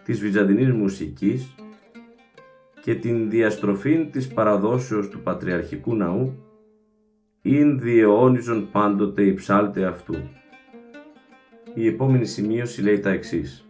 της 0.04 0.20
βυζαντινής 0.20 0.72
μουσικής 0.72 1.56
και 2.82 2.96
την 2.96 3.30
διαστροφή 3.30 4.06
της 4.12 4.28
παραδόσεως 4.28 5.10
του 5.10 5.20
Πατριαρχικού 5.20 5.96
Ναού, 5.96 6.34
ειν 7.42 7.80
διαιώνιζον 7.80 8.70
πάντοτε 8.72 9.24
η 9.24 9.34
ψάλτε 9.34 9.86
αυτού. 9.86 10.16
Η 11.74 11.88
επόμενη 11.88 12.26
σημείωση 12.26 12.82
λέει 12.82 13.00
τα 13.00 13.10
εξής. 13.10 13.68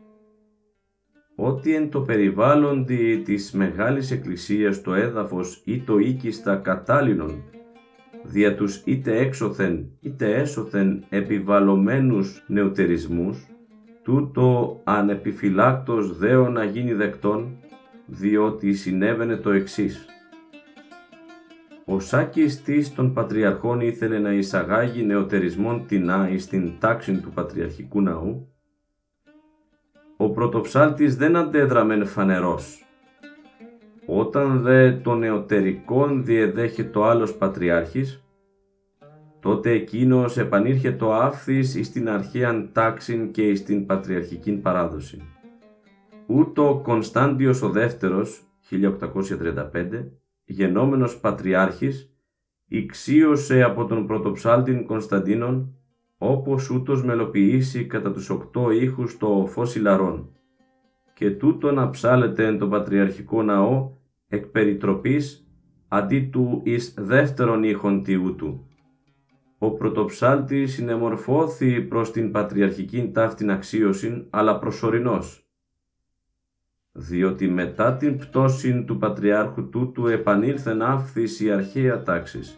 Ότι 1.35 1.75
εν 1.75 1.89
το 1.89 2.01
περιβάλλοντι 2.01 3.21
της 3.25 3.51
Μεγάλης 3.51 4.11
Εκκλησίας 4.11 4.81
το 4.81 4.93
έδαφος 4.93 5.61
ή 5.65 5.79
το 5.79 5.97
οίκιστα 5.97 6.55
κατάλληλον 6.55 7.43
δια 8.23 8.55
τους 8.55 8.81
είτε 8.85 9.17
έξωθεν 9.17 9.85
είτε 9.99 10.35
έσωθεν 10.35 11.03
επιβαλωμένους 11.09 12.43
νεωτερισμούς, 12.47 13.47
τούτο 14.03 14.79
ανεπιφυλάκτος 14.83 16.17
δέο 16.17 16.49
να 16.49 16.63
γίνει 16.63 16.93
δεκτόν, 16.93 17.57
διότι 18.05 18.73
συνέβαινε 18.73 19.35
το 19.35 19.51
εξής. 19.51 20.05
Ο 21.85 21.99
Σάκης 21.99 22.61
της 22.61 22.93
των 22.93 23.13
Πατριαρχών 23.13 23.81
ήθελε 23.81 24.19
να 24.19 24.31
εισαγάγει 24.33 25.03
νεοτερισμόν 25.03 25.85
τεινά 25.87 26.29
εις 26.29 26.47
την 26.47 26.71
τάξη 26.79 27.19
του 27.19 27.29
Πατριαρχικού 27.29 28.01
Ναού. 28.01 28.47
Ο 30.17 30.29
πρωτοψάλτης 30.29 31.15
δεν 31.15 31.35
αντέδραμεν 31.35 32.05
φανερός. 32.05 32.85
Όταν 34.05 34.61
δε 34.61 34.91
το 34.91 35.15
νεωτερικόν 35.15 36.25
διεδέχε 36.25 36.83
το 36.83 37.03
άλλος 37.03 37.33
Πατριάρχης, 37.33 38.22
τότε 39.43 39.71
εκείνος 39.71 40.37
επανήρχε 40.37 40.91
το 40.91 41.13
άφθης 41.13 41.75
εις 41.75 41.91
την 41.91 42.09
αρχαίαν 42.09 42.69
τάξην 42.71 43.31
και 43.31 43.47
εις 43.49 43.63
την 43.63 43.85
πατριαρχικήν 43.85 44.61
παράδοση. 44.61 45.21
Ούτω 46.27 46.79
Κωνσταντιος 46.83 47.61
ο 47.61 47.69
δεύτερος, 47.69 48.43
1835, 48.69 50.11
γενόμενος 50.45 51.19
πατριάρχης, 51.19 52.13
ηξίωσε 52.67 53.63
από 53.63 53.85
τον 53.85 54.07
πρωτοψάλτην 54.07 54.85
Κωνσταντίνον, 54.85 55.75
όπως 56.17 56.69
ούτως 56.69 57.03
μελοποιήσει 57.03 57.85
κατά 57.85 58.11
τους 58.11 58.29
οκτώ 58.29 58.71
ήχους 58.71 59.17
το 59.17 59.45
φως 59.47 59.75
ηλαρών, 59.75 60.29
και 61.13 61.31
τούτο 61.31 61.71
να 61.71 61.89
ψάλεται 61.89 62.45
εν 62.45 62.57
το 62.57 62.67
πατριαρχικό 62.67 63.43
ναό 63.43 63.91
εκ 64.27 64.45
περιτροπής, 64.45 65.47
αντί 65.87 66.21
του 66.21 66.61
εις 66.63 66.93
δεύτερον 66.97 67.63
ήχον 67.63 68.03
τιούτου 68.03 68.67
ο 69.63 69.71
πρωτοψάλτης 69.71 70.73
συνεμορφώθη 70.73 71.81
προς 71.81 72.11
την 72.11 72.31
πατριαρχική 72.31 73.11
ταύτην 73.13 73.51
αξίωσιν, 73.51 74.25
αλλά 74.29 74.59
προσωρινός. 74.59 75.47
Διότι 76.91 77.47
μετά 77.47 77.97
την 77.97 78.17
πτώση 78.17 78.83
του 78.83 78.97
πατριάρχου 78.97 79.69
τούτου 79.69 80.07
επανήλθεν 80.07 80.81
άφθης 80.81 81.39
η 81.39 81.51
αρχαία 81.51 82.01
τάξης. 82.01 82.57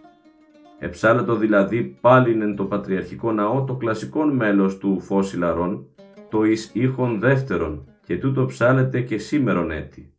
Εψάλετο 0.79 1.35
δηλαδή 1.35 1.97
πάλιν 2.01 2.41
εν 2.41 2.55
το 2.55 2.65
πατριαρχικό 2.65 3.31
ναό 3.31 3.63
το 3.63 3.75
κλασικό 3.75 4.23
μέλος 4.23 4.77
του 4.77 4.99
φως 4.99 5.33
ηλαρών, 5.33 5.87
το 6.29 6.43
εις 6.43 6.71
ήχον 6.73 7.19
δεύτερον, 7.19 7.87
και 8.05 8.17
τούτο 8.17 8.45
ψάλεται 8.45 9.01
και 9.01 9.17
σήμερον 9.17 9.71
έτη. 9.71 10.13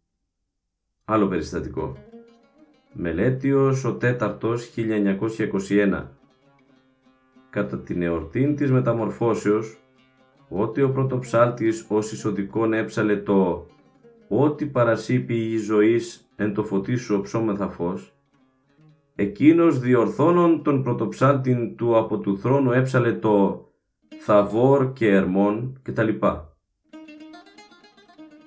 Άλλο 1.05 1.27
περιστατικό. 1.27 1.97
Μελέτιος 2.93 3.85
ο 3.85 3.95
τέταρτος 3.95 4.75
1921 4.77 6.17
κατά 7.57 7.79
την 7.79 8.03
εορτή 8.03 8.55
της 8.55 8.71
μεταμορφώσεως, 8.73 9.79
ότι 10.49 10.83
ο 10.83 10.91
πρωτοψάλτης 10.91 11.87
ως 11.89 12.13
εισοδικόν 12.13 12.73
έψαλε 12.73 13.17
το 13.17 13.67
ό,τι 14.29 14.67
παρασύπη 14.67 15.35
η 15.35 15.57
ζωής 15.57 16.31
εν 16.37 16.55
το 16.55 16.65
φωτί 16.65 16.97
σου 16.97 17.17
οψόμεθα 17.19 17.69
φως, 17.69 18.15
εκείνος 19.15 19.79
διορθώνων 19.79 20.63
τον 20.63 20.83
πρωτοψάλτην 20.83 21.77
του 21.77 21.97
από 21.97 22.19
του 22.19 22.39
θρόνου 22.39 22.73
έψαλε 22.73 23.13
το 23.13 23.67
«Θαβόρ 24.19 24.93
και 24.93 25.09
Ερμόν» 25.09 25.81
κτλ. 25.83 26.09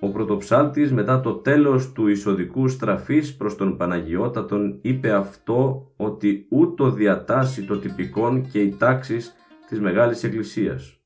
Ο 0.01 0.09
πρωτοψάλτης 0.09 0.91
μετά 0.91 1.21
το 1.21 1.33
τέλος 1.33 1.91
του 1.91 2.07
εισοδικού 2.07 2.67
στραφής 2.67 3.35
προς 3.35 3.55
τον 3.55 3.77
Παναγιώτατον 3.77 4.79
είπε 4.81 5.11
αυτό 5.11 5.91
ότι 5.95 6.45
ούτω 6.49 6.91
διατάσσει 6.91 7.65
το 7.65 7.77
τυπικόν 7.77 8.49
και 8.51 8.61
οι 8.61 8.75
τάξεις 8.77 9.35
της 9.69 9.79
Μεγάλης 9.79 10.23
Εκκλησίας. 10.23 10.99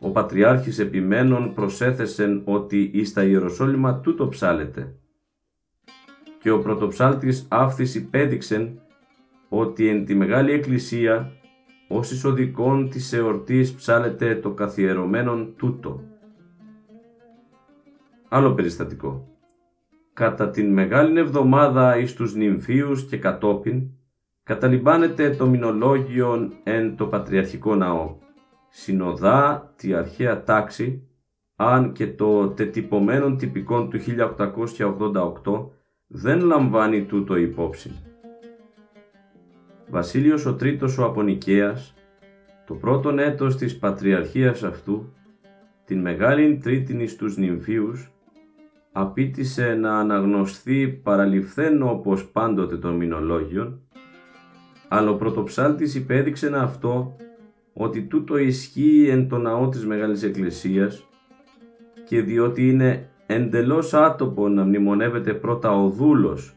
Ο 0.00 0.10
Πατριάρχης 0.10 0.78
επιμένων 0.78 1.54
προσέθεσεν 1.54 2.42
ότι 2.44 2.90
εις 2.94 3.12
τα 3.12 3.24
Ιεροσόλυμα 3.24 4.00
τούτο 4.00 4.28
ψάλεται. 4.28 4.94
Και 6.40 6.50
ο 6.50 6.58
πρωτοψάλτης 6.58 7.46
αύθης 7.50 7.94
υπέδειξεν 7.94 8.80
ότι 9.48 9.88
εν 9.88 10.04
τη 10.04 10.14
Μεγάλη 10.14 10.52
Εκκλησία 10.52 11.32
ως 11.88 12.10
εισοδικών 12.10 12.88
της 12.90 13.12
εορτής 13.12 13.74
ψάλεται 13.74 14.34
το 14.34 14.50
καθιερωμένον 14.50 15.54
τούτο. 15.56 16.13
Άλλο 18.34 18.54
περιστατικό. 18.54 19.28
Κατά 20.12 20.50
την 20.50 20.72
Μεγάλη 20.72 21.18
Εβδομάδα 21.18 21.98
εις 21.98 22.14
τους 22.14 22.34
νυμφίους 22.34 23.04
και 23.06 23.16
κατόπιν, 23.16 23.82
καταλυμπάνεται 24.42 25.30
το 25.30 25.46
μηνολόγιο 25.46 26.52
εν 26.62 26.96
το 26.96 27.06
Πατριαρχικό 27.06 27.74
Ναό. 27.74 28.16
Συνοδά 28.68 29.72
τη 29.76 29.94
αρχαία 29.94 30.42
τάξη, 30.42 31.08
αν 31.56 31.92
και 31.92 32.06
το 32.06 32.48
τετυπωμένο 32.48 33.36
τυπικό 33.36 33.88
του 33.88 33.98
1888 35.44 35.68
δεν 36.06 36.40
λαμβάνει 36.40 37.04
τούτο 37.04 37.36
υπόψη. 37.36 37.90
Βασίλειος 39.90 40.46
ο 40.46 40.54
Τρίτος 40.54 40.98
ο 40.98 41.04
Απονικέας, 41.04 41.94
το 42.66 42.74
πρώτον 42.74 43.18
έτος 43.18 43.56
της 43.56 43.78
πατριαρχίας 43.78 44.62
αυτού, 44.62 45.12
την 45.84 46.00
Μεγάλη 46.00 46.56
Τρίτην 46.56 47.08
στους 47.08 47.36
νυμφίους, 47.36 48.08
απίτησε 48.96 49.74
να 49.74 49.98
αναγνωστεί 49.98 51.00
παραληφθέν 51.02 51.82
όπως 51.82 52.24
πάντοτε 52.24 52.76
των 52.76 52.96
μηνολόγιων, 52.96 53.80
αλλά 54.88 55.10
ο 55.10 55.14
πρωτοψάλτης 55.14 55.94
υπέδειξε 55.94 56.50
αυτό 56.54 57.16
ότι 57.72 58.02
τούτο 58.02 58.36
ισχύει 58.38 59.08
εν 59.10 59.28
το 59.28 59.38
ναό 59.38 59.68
της 59.68 59.86
Μεγάλης 59.86 60.22
Εκκλησίας 60.22 61.06
και 62.08 62.22
διότι 62.22 62.68
είναι 62.68 63.08
εντελώς 63.26 63.94
άτοπο 63.94 64.48
να 64.48 64.64
μνημονεύεται 64.64 65.34
πρώτα 65.34 65.70
ο 65.70 65.88
δούλος, 65.88 66.54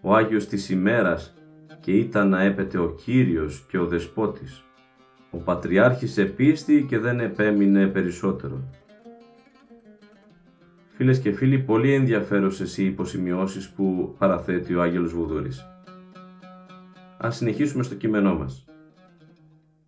ο 0.00 0.14
Άγιος 0.14 0.46
της 0.46 0.70
ημέρας 0.70 1.34
και 1.80 1.92
ήταν 1.92 2.28
να 2.28 2.42
έπεται 2.42 2.78
ο 2.78 2.94
Κύριος 3.04 3.66
και 3.68 3.78
ο 3.78 3.86
Δεσπότης. 3.86 4.64
Ο 5.30 5.38
Πατριάρχης 5.38 6.18
επίστη 6.18 6.86
και 6.88 6.98
δεν 6.98 7.20
επέμεινε 7.20 7.86
περισσότερο. 7.86 8.60
Φίλες 10.94 11.18
και 11.18 11.32
φίλοι, 11.32 11.58
πολύ 11.58 11.94
ενδιαφέρουσες 11.94 12.78
οι 12.78 12.84
υποσημειώσεις 12.84 13.70
που 13.70 14.14
παραθέτει 14.18 14.74
ο 14.74 14.82
Άγγελος 14.82 15.12
Βουδούρης. 15.12 15.66
Ας 17.18 17.36
συνεχίσουμε 17.36 17.82
στο 17.82 17.94
κείμενό 17.94 18.34
μας. 18.34 18.64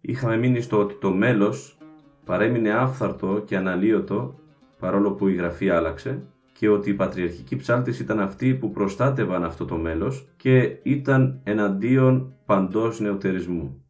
Είχαμε 0.01 0.37
μείνει 0.37 0.61
στο 0.61 0.79
ότι 0.79 0.95
το 1.01 1.11
μέλος 1.11 1.79
παρέμεινε 2.25 2.71
άφθαρτο 2.71 3.43
και 3.47 3.57
αναλύωτο 3.57 4.39
παρόλο 4.79 5.13
που 5.13 5.29
η 5.29 5.35
γραφή 5.35 5.71
άλλαξε 5.71 6.23
και 6.53 6.69
ότι 6.69 6.91
οι 6.91 6.95
πατριαρχικοί 6.95 7.57
ψάλτες 7.57 8.01
ήταν 8.01 8.21
αυτοί 8.21 8.55
που 8.55 8.71
προστάτευαν 8.71 9.45
αυτό 9.45 9.65
το 9.65 9.77
μέλος 9.77 10.29
και 10.37 10.79
ήταν 10.83 11.40
εναντίον 11.45 12.35
παντός 12.47 13.01
νεωτερισμού. 13.01 13.85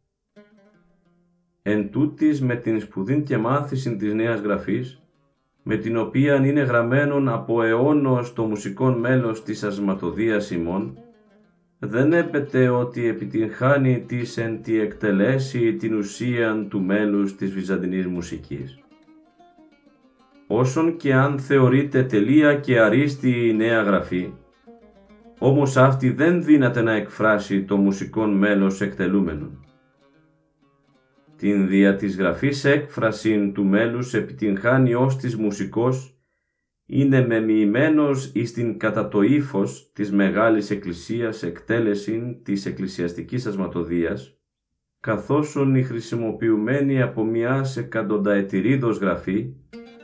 Εν 1.61 1.91
τούτης 1.91 2.41
με 2.41 2.55
την 2.55 2.81
σπουδήν 2.81 3.23
και 3.23 3.37
μάθηση 3.37 3.95
της 3.95 4.13
Νέας 4.13 4.39
Γραφής 4.39 5.04
με 5.67 5.77
την 5.77 5.97
οποία 5.97 6.35
είναι 6.35 6.61
γραμμένον 6.61 7.29
από 7.29 7.61
αιώνος 7.61 8.33
το 8.33 8.43
μουσικόν 8.43 8.99
μέλος 8.99 9.43
της 9.43 9.63
ασματοδίας 9.63 10.51
ημών, 10.51 10.97
δεν 11.79 12.13
έπεται 12.13 12.69
ότι 12.69 13.07
επιτυγχάνει 13.07 14.03
της 14.07 14.37
εν 14.37 14.61
τη 14.61 14.79
εκτελέσει 14.79 15.73
την 15.73 15.95
ουσίαν 15.97 16.69
του 16.69 16.81
μέλους 16.81 17.35
της 17.35 17.51
βυζαντινής 17.51 18.07
μουσικής. 18.07 18.79
Όσον 20.47 20.97
και 20.97 21.13
αν 21.13 21.39
θεωρείται 21.39 22.03
τελεία 22.03 22.55
και 22.55 22.79
αρίστη 22.79 23.47
η 23.47 23.53
νέα 23.53 23.81
γραφή, 23.81 24.33
όμως 25.39 25.77
αυτή 25.77 26.09
δεν 26.09 26.43
δύναται 26.43 26.81
να 26.81 26.91
εκφράσει 26.91 27.63
το 27.63 27.77
μουσικόν 27.77 28.37
μέλος 28.37 28.81
εκτελούμενον 28.81 29.64
την 31.45 31.67
δια 31.67 31.95
της 31.95 32.17
γραφής 32.17 32.65
έκφρασιν 32.65 33.53
του 33.53 33.65
μέλους 33.65 34.13
επιτυγχάνει 34.13 34.93
ως 34.93 35.17
της 35.17 35.35
μουσικός, 35.35 36.17
είναι 36.85 37.25
μεμοιημένος 37.27 38.31
εις 38.33 38.53
την 38.53 38.77
κατά 38.77 39.07
το 39.07 39.21
ύφος 39.21 39.91
της 39.93 40.11
Μεγάλης 40.11 40.69
Εκκλησίας 40.69 41.43
εκτέλεσιν 41.43 42.43
της 42.43 42.65
εκκλησιαστικής 42.65 43.45
ασματοδίας, 43.45 44.37
καθώς 44.99 45.55
η 45.75 45.83
χρησιμοποιουμένη 45.83 47.01
από 47.01 47.23
μιας 47.23 47.77
εκατονταετηρίδος 47.77 48.97
γραφή, 48.97 49.53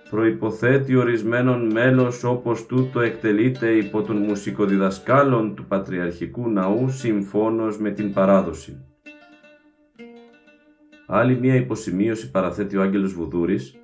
προϋποθέτει 0.10 0.96
ορισμένον 0.96 1.72
μέλος 1.72 2.24
όπως 2.24 2.66
τούτο 2.66 3.00
εκτελείται 3.00 3.72
υπό 3.72 4.02
των 4.02 4.18
μουσικοδιδασκάλων 4.18 5.56
του 5.56 5.66
Πατριαρχικού 5.66 6.50
Ναού 6.50 6.90
συμφώνως 6.90 7.80
με 7.80 7.92
την 7.92 8.14
παράδοση. 8.14 8.91
Άλλη 11.14 11.40
μία 11.40 11.56
υποσημείωση 11.56 12.32
παραθέτει 12.32 12.78
ο 12.78 12.82
Άγγελος 12.82 13.14
Βουδούρης 13.14 13.76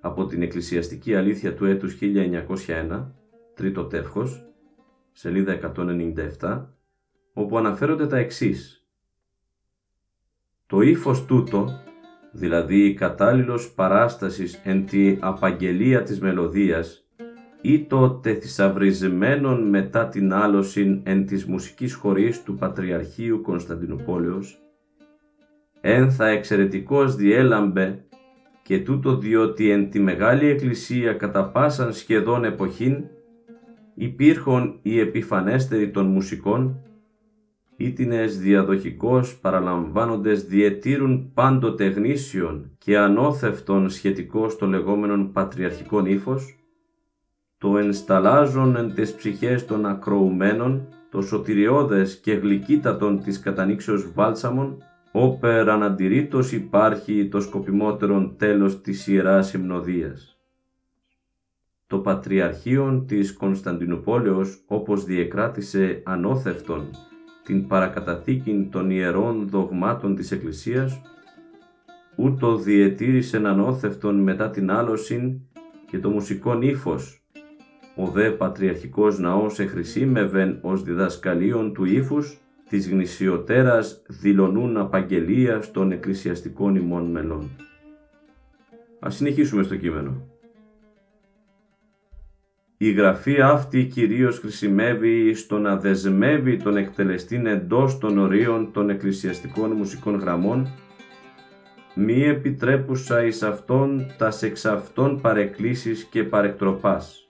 από 0.00 0.26
την 0.26 0.42
Εκκλησιαστική 0.42 1.14
Αλήθεια 1.14 1.54
του 1.54 1.64
έτους 1.64 1.98
1901, 2.00 3.12
τρίτο 3.54 3.84
τεύχος, 3.84 4.46
σελίδα 5.12 5.52
197, 5.52 6.66
όπου 7.32 7.58
αναφέρονται 7.58 8.06
τα 8.06 8.16
εξής. 8.16 8.86
Το 10.66 10.80
ύφος 10.80 11.24
τούτο, 11.24 11.82
δηλαδή 12.32 12.84
η 12.84 12.94
κατάλληλος 12.94 13.72
παράστασης 13.72 14.60
εν 14.64 14.86
τη 14.86 15.16
απαγγελία 15.20 16.02
της 16.02 16.20
μελωδίας 16.20 17.08
ή 17.62 17.84
το 17.84 18.10
τεθισαυρισμένον 18.10 19.68
μετά 19.68 20.08
την 20.08 20.32
άλωση 20.32 21.00
εν 21.04 21.26
της 21.26 21.44
μουσικής 21.44 21.94
χωρής 21.94 22.42
του 22.42 22.54
Πατριαρχείου 22.54 23.40
Κωνσταντινούπολεως, 23.40 24.62
ένθα 25.80 26.26
εξαιρετικός 26.26 27.16
διέλαμπε 27.16 28.04
και 28.62 28.78
τούτο 28.78 29.16
διότι 29.16 29.70
εν 29.70 29.90
τη 29.90 30.00
Μεγάλη 30.00 30.46
Εκκλησία 30.46 31.12
κατά 31.12 31.50
πάσαν 31.50 31.92
σχεδόν 31.92 32.44
εποχήν 32.44 33.04
υπήρχον 33.94 34.78
οι 34.82 35.00
επιφανέστεροι 35.00 35.90
των 35.90 36.06
μουσικών 36.06 36.82
ήτινες 37.80 38.38
διαδοχικώς 38.38 39.38
παραλαμβάνοντες 39.38 40.44
διετήρουν 40.44 41.30
πάντοτε 41.34 41.84
γνήσιον 41.84 42.70
και 42.78 42.98
ανώθευτον 42.98 43.90
σχετικό 43.90 44.48
στο 44.48 44.66
λεγόμενον 44.66 45.32
πατριαρχικόν 45.32 46.06
ύφος, 46.06 46.58
το 47.58 47.78
ενσταλάζον 47.78 48.76
εν 48.76 48.94
τες 48.94 49.14
ψυχές 49.14 49.66
των 49.66 49.86
ακροουμένων, 49.86 50.88
το 51.10 51.22
σωτηριώδες 51.22 52.16
και 52.16 52.32
γλυκύτατον 52.32 53.22
της 53.22 53.40
κατανήξεως 53.40 54.12
βάλσαμον, 54.12 54.82
όπερ 55.12 55.68
αναντηρήτως 55.70 56.52
υπάρχει 56.52 57.28
το 57.28 57.40
σκοπιμότερον 57.40 58.34
τέλος 58.36 58.80
της 58.80 59.06
Ιεράς 59.06 59.52
Υμνοδίας. 59.52 60.38
Το 61.86 61.98
Πατριαρχείο 61.98 63.04
της 63.06 63.32
Κωνσταντινούπολεως 63.32 64.64
όπως 64.66 65.04
διεκράτησε 65.04 66.02
ανώθευτον 66.04 66.90
την 67.44 67.66
παρακαταθήκη 67.66 68.68
των 68.70 68.90
ιερών 68.90 69.48
δογμάτων 69.48 70.14
της 70.14 70.30
Εκκλησίας, 70.30 71.00
ούτω 72.16 72.56
διετήρησε 72.56 73.36
ανώθευτον 73.36 74.22
μετά 74.22 74.50
την 74.50 74.70
άλωσιν 74.70 75.40
και 75.90 75.98
το 75.98 76.10
μουσικό 76.10 76.60
ύφος, 76.62 77.22
ο 77.96 78.06
δε 78.06 78.30
πατριαρχικός 78.30 79.18
ναός 79.18 79.58
εχρησίμευεν 79.58 80.58
ως 80.62 80.82
διδασκαλίων 80.82 81.72
του 81.72 81.84
ύφους 81.84 82.40
της 82.68 82.90
γνησιωτέρας 82.90 84.02
δηλωνούν 84.08 84.76
απαγγελία 84.76 85.62
των 85.72 85.92
εκκλησιαστικών 85.92 86.76
ημών 86.76 87.10
μελών. 87.10 87.50
Ας 89.00 89.16
συνεχίσουμε 89.16 89.62
στο 89.62 89.76
κείμενο. 89.76 90.22
Η 92.76 92.92
γραφή 92.92 93.40
αυτή 93.40 93.84
κυρίως 93.84 94.38
χρησιμεύει 94.38 95.34
στο 95.34 95.58
να 95.58 95.76
δεσμεύει 95.76 96.56
τον 96.56 96.76
εκτελεστήν 96.76 97.46
εντός 97.46 97.98
των 97.98 98.18
ορίων 98.18 98.72
των 98.72 98.90
εκκλησιαστικών 98.90 99.72
μουσικών 99.72 100.14
γραμμών 100.14 100.68
μη 101.94 102.22
επιτρέπουσα 102.22 103.24
εις 103.24 103.42
αυτόν 103.42 104.06
τας 104.18 104.42
εξ 104.42 104.64
αυτών 104.64 105.20
παρεκκλήσεις 105.20 106.04
και 106.04 106.24
παρεκτροπάς 106.24 107.27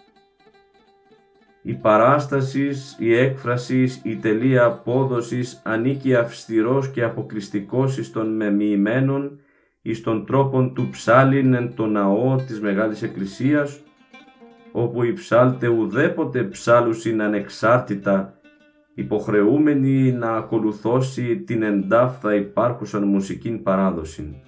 η 1.68 1.74
παράστασης, 1.74 2.96
η 2.98 3.14
έκφρασης, 3.14 4.00
η 4.04 4.16
τελεία 4.16 4.64
απόδοσης 4.64 5.60
ανήκει 5.64 6.14
αυστηρός 6.14 6.88
και 6.88 7.02
αποκλειστικός 7.02 7.98
εις 7.98 8.12
των 8.12 8.36
μεμοιημένων, 8.36 9.40
εις 9.82 10.00
των 10.00 10.26
τρόπων 10.26 10.74
του 10.74 10.88
ψάλιν 10.90 11.54
εν 11.54 11.74
το 11.74 11.86
ναό 11.86 12.36
της 12.36 12.60
Μεγάλης 12.60 13.02
Εκκλησίας, 13.02 13.80
όπου 14.72 15.02
οι 15.02 15.12
ψάλτε 15.12 15.68
ουδέποτε 15.68 16.42
ψάλουσιν 16.42 17.22
ανεξάρτητα, 17.22 18.40
υποχρεούμενοι 18.94 20.12
να 20.12 20.36
ακολουθώσει 20.36 21.36
την 21.36 21.62
εντάφθα 21.62 22.34
υπάρχουσαν 22.34 23.02
μουσικήν 23.02 23.62
παράδοση. 23.62 24.42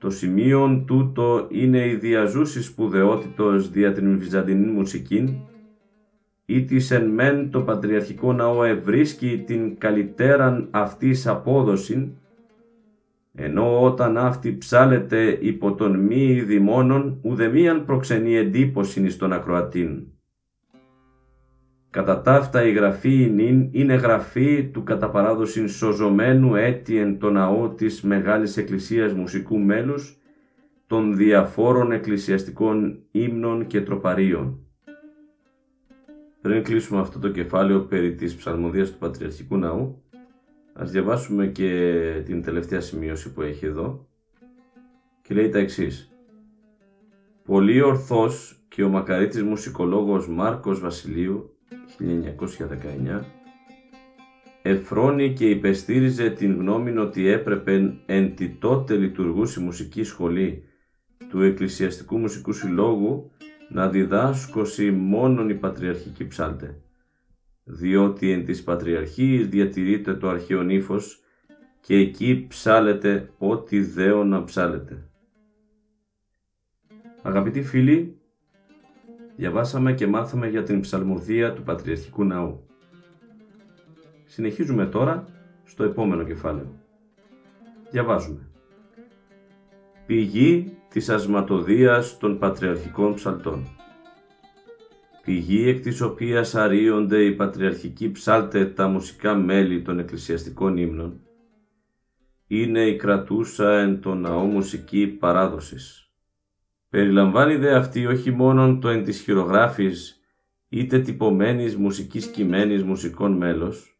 Το 0.00 0.10
σημείο 0.10 0.84
τούτο 0.86 1.46
είναι 1.50 1.86
η 1.86 1.94
διαζούση 1.94 2.62
σπουδαιότητος 2.62 3.70
δια 3.70 3.92
την 3.92 4.18
βυζαντινή 4.18 4.66
μουσική, 4.66 5.46
ή 6.44 6.64
της 6.64 6.90
εν 6.90 7.06
μεν 7.06 7.50
το 7.50 7.60
πατριαρχικό 7.60 8.32
ναό 8.32 8.64
ευρίσκει 8.64 9.42
την 9.46 9.78
καλυτέραν 9.78 10.68
αυτής 10.70 11.26
απόδοση, 11.26 12.16
ενώ 13.34 13.82
όταν 13.82 14.18
αυτή 14.18 14.56
ψάλεται 14.56 15.38
υπό 15.40 15.74
τον 15.74 15.98
μη 15.98 16.40
δημόνων 16.40 17.18
ουδεμίαν 17.22 17.84
προξενεί 17.84 18.36
εντύπωση 18.36 19.02
εις 19.02 19.16
τον 19.16 19.32
ακροατήν. 19.32 20.06
Κατά 21.90 22.22
ταύτα 22.22 22.64
η 22.64 22.72
γραφή 22.72 23.30
νυν 23.34 23.68
είναι 23.72 23.94
γραφή 23.94 24.64
του 24.72 24.82
κατά 24.82 25.10
παράδοσιν 25.10 25.68
σωζωμένου 25.68 26.54
έτη 26.54 26.96
εν 26.96 27.18
το 27.18 27.30
ναό 27.30 27.68
της 27.70 28.02
Μεγάλης 28.02 28.56
Εκκλησίας 28.56 29.12
Μουσικού 29.12 29.58
Μέλους 29.58 30.18
των 30.86 31.16
διαφόρων 31.16 31.92
εκκλησιαστικών 31.92 33.02
ύμνων 33.10 33.66
και 33.66 33.80
τροπαρίων. 33.80 34.58
Πριν 36.40 36.62
κλείσουμε 36.62 37.00
αυτό 37.00 37.18
το 37.18 37.30
κεφάλαιο 37.30 37.80
περί 37.80 38.14
της 38.14 38.36
ψαλμοδίας 38.36 38.90
του 38.90 38.98
Πατριαρχικού 38.98 39.56
Ναού, 39.56 40.02
ας 40.72 40.90
διαβάσουμε 40.90 41.46
και 41.46 42.22
την 42.24 42.42
τελευταία 42.42 42.80
σημείωση 42.80 43.32
που 43.32 43.42
έχει 43.42 43.66
εδώ 43.66 44.08
και 45.22 45.34
λέει 45.34 45.48
τα 45.48 45.58
εξής. 45.58 46.12
Πολύ 47.44 47.80
ορθός 47.80 48.64
και 48.68 48.82
ο 48.82 48.88
μακαρίτης 48.88 49.42
μουσικολόγος 49.42 50.28
Μάρκος 50.28 50.80
Βασιλείου 50.80 51.54
1919 52.00 53.20
εφρόνει 54.62 55.32
και 55.32 55.48
υπεστήριζε 55.48 56.30
την 56.30 56.56
γνώμη 56.56 56.96
ότι 56.96 57.26
έπρεπε 57.26 57.94
εν 58.06 58.34
τη 58.34 58.48
τότε 58.48 58.96
λειτουργούση 58.96 59.60
μουσική 59.60 60.02
σχολή 60.02 60.64
του 61.28 61.42
Εκκλησιαστικού 61.42 62.18
Μουσικού 62.18 62.52
Συλλόγου 62.52 63.30
να 63.68 63.88
διδάσκωσει 63.88 64.90
μόνον 64.90 65.48
η 65.48 65.54
Πατριαρχική 65.54 66.26
Ψάλτε, 66.26 66.80
διότι 67.64 68.30
εν 68.30 68.44
της 68.44 68.62
Πατριαρχής 68.62 69.48
διατηρείται 69.48 70.14
το 70.14 70.28
αρχαίο 70.28 70.68
ύφος 70.68 71.22
και 71.80 71.94
εκεί 71.94 72.46
ψάλεται 72.48 73.30
ό,τι 73.38 73.80
δέο 73.80 74.24
να 74.24 74.44
ψάλεται. 74.44 75.10
Αγαπητοί 77.22 77.62
φίλοι, 77.62 78.19
διαβάσαμε 79.40 79.92
και 79.92 80.06
μάθαμε 80.06 80.48
για 80.48 80.62
την 80.62 80.80
ψαλμοδία 80.80 81.52
του 81.52 81.62
Πατριαρχικού 81.62 82.24
Ναού. 82.24 82.66
Συνεχίζουμε 84.24 84.86
τώρα 84.86 85.24
στο 85.64 85.84
επόμενο 85.84 86.24
κεφάλαιο. 86.24 86.74
Διαβάζουμε. 87.90 88.48
Πηγή 90.06 90.76
της 90.88 91.08
ασματοδίας 91.08 92.18
των 92.18 92.38
Πατριαρχικών 92.38 93.14
Ψαλτών. 93.14 93.66
Πηγή 95.24 95.68
εκ 95.68 95.80
της 95.80 96.00
οποίας 96.00 96.54
αρίονται 96.54 97.24
οι 97.24 97.34
πατριαρχικοί 97.34 98.10
ψάλτε 98.10 98.66
τα 98.66 98.88
μουσικά 98.88 99.34
μέλη 99.34 99.82
των 99.82 99.98
εκκλησιαστικών 99.98 100.76
ύμνων, 100.76 101.20
είναι 102.46 102.80
η 102.80 102.96
κρατούσα 102.96 103.80
εν 103.80 104.00
το 104.00 104.14
ναό 104.14 104.44
μουσική 104.44 105.06
παράδοσης 105.06 106.09
Περιλαμβάνει 106.90 107.56
δε 107.56 107.74
αυτή 107.74 108.06
όχι 108.06 108.30
μόνον 108.30 108.80
το 108.80 108.88
εν 108.88 109.04
της 109.04 109.20
χειρογράφης 109.20 110.20
είτε 110.68 110.98
τυπωμένης 110.98 111.76
μουσικής 111.76 112.26
κειμένης 112.26 112.82
μουσικών 112.82 113.32
μέλος, 113.32 113.98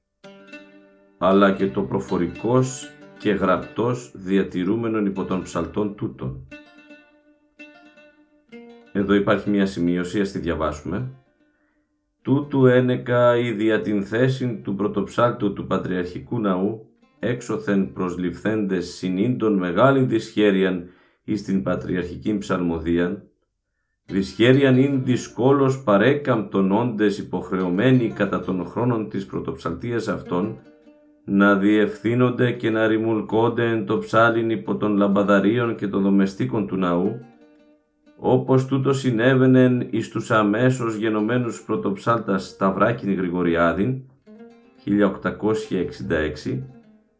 αλλά 1.18 1.52
και 1.52 1.66
το 1.66 1.82
προφορικός 1.82 2.90
και 3.18 3.30
γραπτός 3.30 4.12
διατηρούμενον 4.14 5.06
υπό 5.06 5.24
των 5.24 5.42
ψαλτών 5.42 5.94
τούτων. 5.94 6.48
Εδώ 8.92 9.14
υπάρχει 9.14 9.50
μια 9.50 9.66
σημείωση, 9.66 10.20
ας 10.20 10.32
τη 10.32 10.38
διαβάσουμε. 10.38 11.10
Τούτου 12.22 12.66
ένεκα 12.66 13.36
η 13.36 13.52
δια 13.52 13.80
την 13.80 14.04
θέση 14.04 14.60
του 14.64 14.74
πρωτοψάλτου 14.74 15.52
του 15.52 15.66
Πατριαρχικού 15.66 16.40
Ναού 16.40 16.86
έξωθεν 17.18 17.92
προσληφθέντες 17.92 18.94
συνήντων 18.94 19.58
μεγάλην 19.58 20.08
δυσχέριαν 20.08 20.88
εις 21.30 21.42
την 21.42 21.62
πατριαρχική 21.62 22.38
ψαλμοδία, 22.38 23.24
δυσχέριαν 24.06 24.76
ειν 24.76 25.04
δυσκόλος 25.04 25.82
παρέκαμπτον 25.82 26.72
όντες 26.72 27.18
υποχρεωμένοι 27.18 28.08
κατά 28.08 28.40
των 28.40 28.66
χρόνων 28.66 29.08
της 29.08 29.26
πρωτοψαλτίας 29.26 30.08
αυτών, 30.08 30.58
να 31.24 31.56
διευθύνονται 31.56 32.52
και 32.52 32.70
να 32.70 32.86
ρημουλκώνται 32.86 33.64
εν 33.64 33.86
το 33.86 33.98
ψάλιν 33.98 34.50
υπό 34.50 34.76
των 34.76 34.96
λαμπαδαρίων 34.96 35.76
και 35.76 35.88
των 35.88 36.02
δομεστίκων 36.02 36.66
του 36.66 36.76
ναού, 36.76 37.20
όπως 38.16 38.66
τούτος 38.66 38.98
συνέβαινε 38.98 39.86
εις 39.90 40.08
τους 40.08 40.30
αμέσως 40.30 40.94
γενομένους 40.94 41.62
πρωτοψάλτας 41.62 42.46
Σταυράκιν 42.46 43.14
Γρηγοριάδην, 43.14 44.02
1866, 44.84 46.62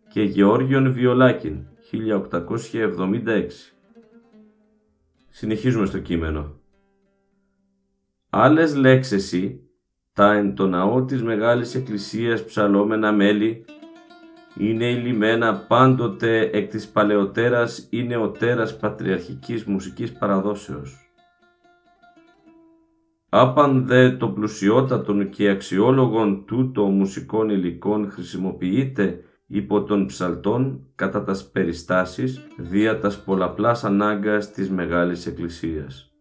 και 0.08 0.22
Γεώργιον 0.22 0.92
Βιολάκιν, 0.92 1.56
1876. 1.90 3.79
Συνεχίζουμε 5.40 5.86
στο 5.86 5.98
κείμενο. 5.98 6.60
Άλλες 8.30 8.76
λέξεσι, 8.76 9.60
τα 10.12 10.32
εν 10.32 10.54
το 10.54 10.66
ναό 10.66 11.04
της 11.04 11.22
Μεγάλης 11.22 11.74
Εκκλησίας 11.74 12.44
ψαλόμενα 12.44 13.12
μέλη, 13.12 13.64
είναι 14.58 14.90
ηλιμένα 14.90 15.54
πάντοτε 15.68 16.50
εκ 16.52 16.70
της 16.70 16.88
παλαιότερας 16.88 17.88
ή 17.90 18.02
νεωτέρας 18.02 18.76
πατριαρχικής 18.76 19.64
μουσικής 19.64 20.12
παραδόσεως. 20.12 21.10
Άπαν 23.28 23.86
δε 23.86 24.10
το 24.10 24.28
πλουσιότατον 24.28 25.30
και 25.30 25.48
αξιόλογον 25.48 26.44
τούτο 26.46 26.84
μουσικών 26.84 27.50
υλικών 27.50 28.10
χρησιμοποιείται 28.10 29.24
υπό 29.52 29.82
των 29.82 30.06
ψαλτών 30.06 30.86
κατά 30.94 31.22
τας 31.22 31.50
περιστάσεις 31.50 32.46
δια 32.58 32.98
τας 32.98 33.24
πολλαπλάς 33.24 33.84
ανάγκας 33.84 34.50
της 34.50 34.70
Μεγάλης 34.70 35.26
Εκκλησίας. 35.26 36.12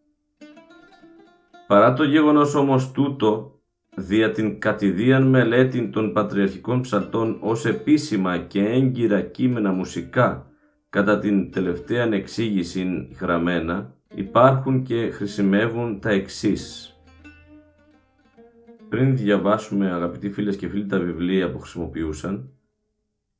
Παρά 1.68 1.94
το 1.94 2.04
γεγονός 2.04 2.56
όμως 2.56 2.92
τούτο, 2.92 3.60
δια 3.96 4.32
την 4.32 4.60
κατηδίαν 4.60 5.28
μελέτη 5.28 5.90
των 5.90 6.14
πατριαρχικών 6.14 6.82
ψαλτών 6.82 7.38
ως 7.42 7.66
επίσημα 7.66 8.38
και 8.38 8.66
έγκυρα 8.66 9.22
κείμενα 9.22 9.72
μουσικά 9.72 10.48
κατά 10.90 11.20
την 11.20 11.52
τελευταία 11.52 12.14
εξήγηση 12.14 13.10
γραμμένα, 13.20 13.94
υπάρχουν 14.16 14.84
και 14.84 15.10
χρησιμεύουν 15.10 16.00
τα 16.00 16.10
εξής. 16.10 16.94
Πριν 18.90 19.18
διαβάσουμε 19.18 19.92
αγαπητοί 19.92 20.30
φίλες 20.30 20.56
και 20.56 20.68
φίλοι 20.68 20.86
τα 20.86 21.00
βιβλία 21.00 21.52
που 21.52 21.60
χρησιμοποιούσαν, 21.60 22.54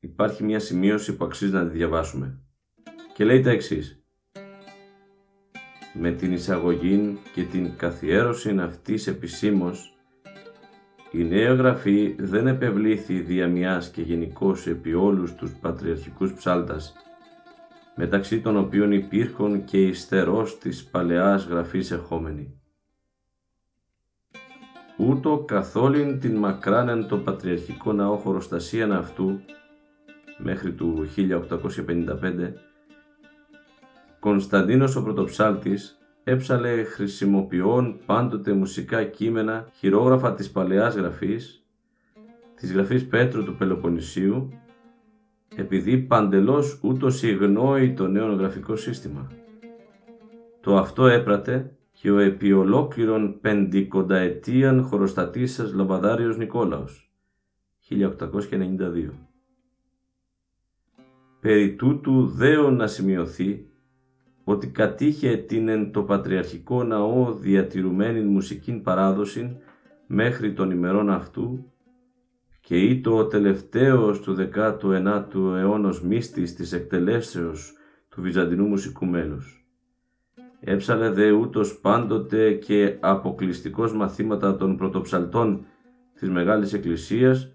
υπάρχει 0.00 0.44
μια 0.44 0.60
σημείωση 0.60 1.16
που 1.16 1.24
αξίζει 1.24 1.52
να 1.52 1.66
τη 1.66 1.76
διαβάσουμε. 1.76 2.38
Και 3.14 3.24
λέει 3.24 3.40
τα 3.40 3.50
εξής. 3.50 4.04
Με 5.94 6.10
την 6.10 6.32
εισαγωγή 6.32 7.18
και 7.34 7.42
την 7.42 7.76
καθιέρωση 7.76 8.56
αυτής 8.58 9.06
επισήμως, 9.06 9.94
η 11.12 11.24
νέα 11.24 11.54
γραφή 11.54 12.16
δεν 12.18 12.46
επευλήθη 12.46 13.20
δια 13.20 13.48
μιας 13.48 13.90
και 13.90 14.02
γενικώς 14.02 14.66
επί 14.66 14.94
όλους 14.94 15.34
τους 15.34 15.52
πατριαρχικούς 15.52 16.32
ψάλτας, 16.32 16.94
μεταξύ 17.96 18.40
των 18.40 18.56
οποίων 18.56 18.92
υπήρχαν 18.92 19.64
και 19.64 19.86
υστερός 19.86 20.58
της 20.58 20.84
παλαιάς 20.84 21.44
γραφής 21.44 21.90
εχόμενη. 21.90 22.60
Ούτω 24.96 25.44
καθόλην 25.46 26.20
την 26.20 26.36
μακράνεν 26.36 27.08
το 27.08 27.18
πατριαρχικό 27.18 27.92
ναό 27.92 28.16
χωροστασίαν 28.16 28.92
αυτού, 28.92 29.40
μέχρι 30.42 30.72
του 30.72 31.06
1855, 31.16 32.52
Κωνσταντίνος 34.20 34.96
ο 34.96 35.02
πρωτοψάλτης 35.02 35.98
έψαλε 36.24 36.82
χρησιμοποιών 36.82 37.98
πάντοτε 38.06 38.52
μουσικά 38.52 39.04
κείμενα 39.04 39.68
χειρόγραφα 39.74 40.34
της 40.34 40.50
Παλαιάς 40.50 40.94
Γραφής, 40.94 41.64
της 42.54 42.72
Γραφής 42.72 43.06
Πέτρου 43.06 43.44
του 43.44 43.56
Πελοποννησίου, 43.56 44.52
επειδή 45.56 45.98
παντελώς 45.98 46.80
ούτως 46.82 47.22
υγνώει 47.22 47.92
το 47.92 48.06
νέο 48.06 48.34
γραφικό 48.34 48.76
σύστημα. 48.76 49.30
Το 50.60 50.76
αυτό 50.76 51.06
έπρατε 51.06 51.76
και 51.92 52.10
ο 52.10 52.18
επί 52.18 52.52
ολόκληρον 52.52 53.40
πεντηκονταετίαν 53.40 54.82
χωροστατήσας 54.82 55.72
Λαμπαδάριος 55.72 56.36
Νικόλαος, 56.36 57.10
1892. 57.88 59.29
Περί 61.40 61.74
τούτου 61.74 62.26
δέο 62.26 62.70
να 62.70 62.86
σημειωθεί 62.86 63.66
ότι 64.44 64.66
κατήχε 64.66 65.36
την 65.36 65.68
εν 65.68 65.92
το 65.92 66.02
πατριαρχικό 66.02 66.84
ναό 66.84 67.32
διατηρουμένη 67.32 68.20
μουσικήν 68.20 68.82
παράδοση 68.82 69.56
μέχρι 70.06 70.52
των 70.52 70.70
ημερών 70.70 71.10
αυτού 71.10 71.72
και 72.60 72.78
ή 72.78 73.00
το 73.00 73.24
τελευταίος 73.24 74.20
του 74.20 74.36
19ου 74.54 75.56
αιώνος 75.56 76.02
μύστης 76.02 76.54
της 76.54 76.72
εκτελέσεως 76.72 77.72
του 78.08 78.22
Βυζαντινού 78.22 78.66
μουσικού 78.66 79.06
μέλους. 79.06 79.64
Έψαλε 80.60 81.10
δε 81.10 81.30
ούτως 81.30 81.80
πάντοτε 81.80 82.52
και 82.52 82.96
αποκλειστικός 83.00 83.94
μαθήματα 83.94 84.56
των 84.56 84.76
πρωτοψαλτών 84.76 85.64
της 86.14 86.30
Μεγάλης 86.30 86.72
Εκκλησίας 86.72 87.52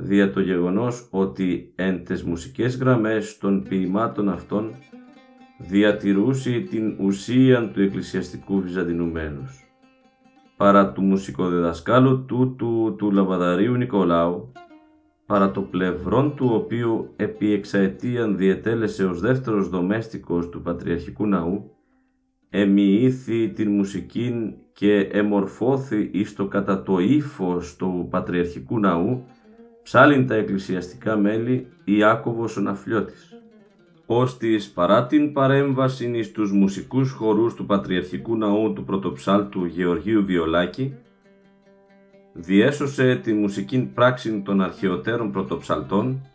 δια 0.00 0.30
το 0.30 0.40
γεγονός 0.40 1.08
ότι 1.10 1.72
εν 1.76 2.04
τες 2.04 2.22
μουσικές 2.22 2.76
γραμμές 2.76 3.38
των 3.38 3.62
ποιημάτων 3.68 4.28
αυτών 4.28 4.74
διατηρούσε 5.58 6.66
την 6.70 6.96
ουσία 7.00 7.70
του 7.70 7.82
εκκλησιαστικού 7.82 8.60
βυζαντινού 8.60 9.10
μέλους. 9.10 9.64
Παρά 10.56 10.92
του 10.92 11.02
μουσικοδεδασκάλου 11.02 12.24
του 12.24 12.54
του, 12.58 12.94
του 12.98 13.10
Λαβαδαρίου 13.12 13.74
Νικολάου, 13.74 14.52
παρά 15.26 15.50
το 15.50 15.60
πλευρόν 15.60 16.34
του 16.34 16.50
οποίου 16.52 17.12
επί 17.16 17.52
εξαετίαν 17.52 18.36
διετέλεσε 18.36 19.04
ως 19.04 19.20
δεύτερος 19.20 19.68
δομέστικος 19.68 20.48
του 20.48 20.62
Πατριαρχικού 20.62 21.26
Ναού, 21.26 21.70
εμοιήθη 22.50 23.48
την 23.48 23.70
μουσικήν 23.70 24.54
και 24.72 25.00
εμορφώθη 25.00 26.10
εις 26.12 26.34
το 26.34 26.46
κατά 26.46 26.82
το 26.82 26.98
ύφος 26.98 27.76
του 27.76 28.06
Πατριαρχικού 28.10 28.78
Ναού, 28.78 29.24
ψάλιν 29.82 30.26
τα 30.26 30.34
εκκλησιαστικά 30.34 31.16
μέλη 31.16 31.66
Ιάκωβος 31.84 32.56
ο 32.56 32.60
Ναφλιώτης 32.60 33.40
ώστις 34.12 34.70
παρά 34.70 35.06
την 35.06 35.32
παρέμβαση 35.32 36.10
εις 36.10 36.32
τους 36.32 36.52
μουσικούς 36.52 37.10
χορούς 37.10 37.54
του 37.54 37.66
Πατριαρχικού 37.66 38.36
Ναού 38.36 38.72
του 38.72 38.84
Πρωτοψάλτου 38.84 39.64
Γεωργίου 39.64 40.24
Βιολάκη, 40.24 40.94
διέσωσε 42.32 43.16
τη 43.16 43.32
μουσική 43.32 43.90
πράξη 43.94 44.42
των 44.44 44.60
αρχαιοτέρων 44.60 45.30
πρωτοψαλτών 45.30 46.26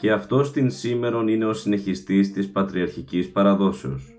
και 0.00 0.12
αυτός 0.12 0.52
την 0.52 0.70
σήμερον 0.70 1.28
είναι 1.28 1.44
ο 1.44 1.52
συνεχιστής 1.52 2.32
της 2.32 2.50
πατριαρχικής 2.50 3.30
παραδόσεως. 3.30 4.16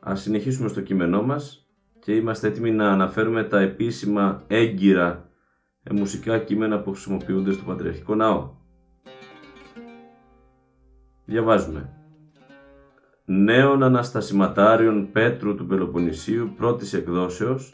Ας 0.00 0.22
συνεχίσουμε 0.22 0.68
στο 0.68 0.80
κείμενό 0.80 1.22
μας 1.22 1.66
και 1.98 2.14
είμαστε 2.14 2.48
έτοιμοι 2.48 2.70
να 2.70 2.92
αναφέρουμε 2.92 3.44
τα 3.44 3.60
επίσημα 3.60 4.42
έγκυρα 4.46 5.30
μουσικά 5.90 6.38
κείμενα 6.38 6.80
που 6.80 6.90
χρησιμοποιούνται 6.90 7.52
στο 7.52 7.62
Πατριαρχικό 7.64 8.14
Ναό. 8.14 8.50
Διαβάζουμε. 11.24 11.96
Νέων 13.24 13.82
Αναστασιματάριων 13.82 15.12
Πέτρου 15.12 15.54
του 15.54 15.66
Πελοποννησίου 15.66 16.52
πρώτης 16.56 16.92
εκδόσεως 16.92 17.70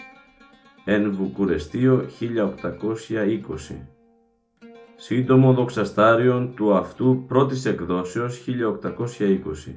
εν 0.85 1.13
Βουκουρεστίο 1.13 2.05
1820. 2.21 3.87
Σύντομο 4.97 5.53
δοξαστάριον 5.53 6.55
του 6.55 6.75
αυτού 6.75 7.25
πρώτης 7.29 7.65
εκδόσεως 7.65 8.45
1820. 8.45 9.75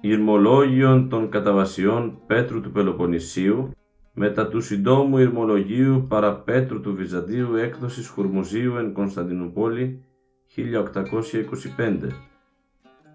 Ηρμολόγιον 0.00 1.08
των 1.08 1.28
καταβασιών 1.28 2.18
Πέτρου 2.26 2.60
του 2.60 2.70
Πελοποννησίου 2.70 3.70
μετά 4.14 4.48
του 4.48 4.60
συντόμου 4.60 5.18
Ηρμολογίου 5.18 6.06
παραπέτρου 6.08 6.80
του 6.80 6.94
Βυζαντίου 6.94 7.54
έκδοσης 7.54 8.08
Χουρμουζίου 8.08 8.76
εν 8.76 8.92
Κωνσταντινούπολη 8.92 10.04
1825 11.76 12.06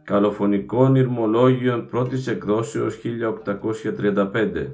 Καλοφωνικών 0.03 0.95
Ηρμολόγιων 0.95 1.87
πρώτης 1.87 2.27
εκδόσεως 2.27 2.99
1835 3.95 4.71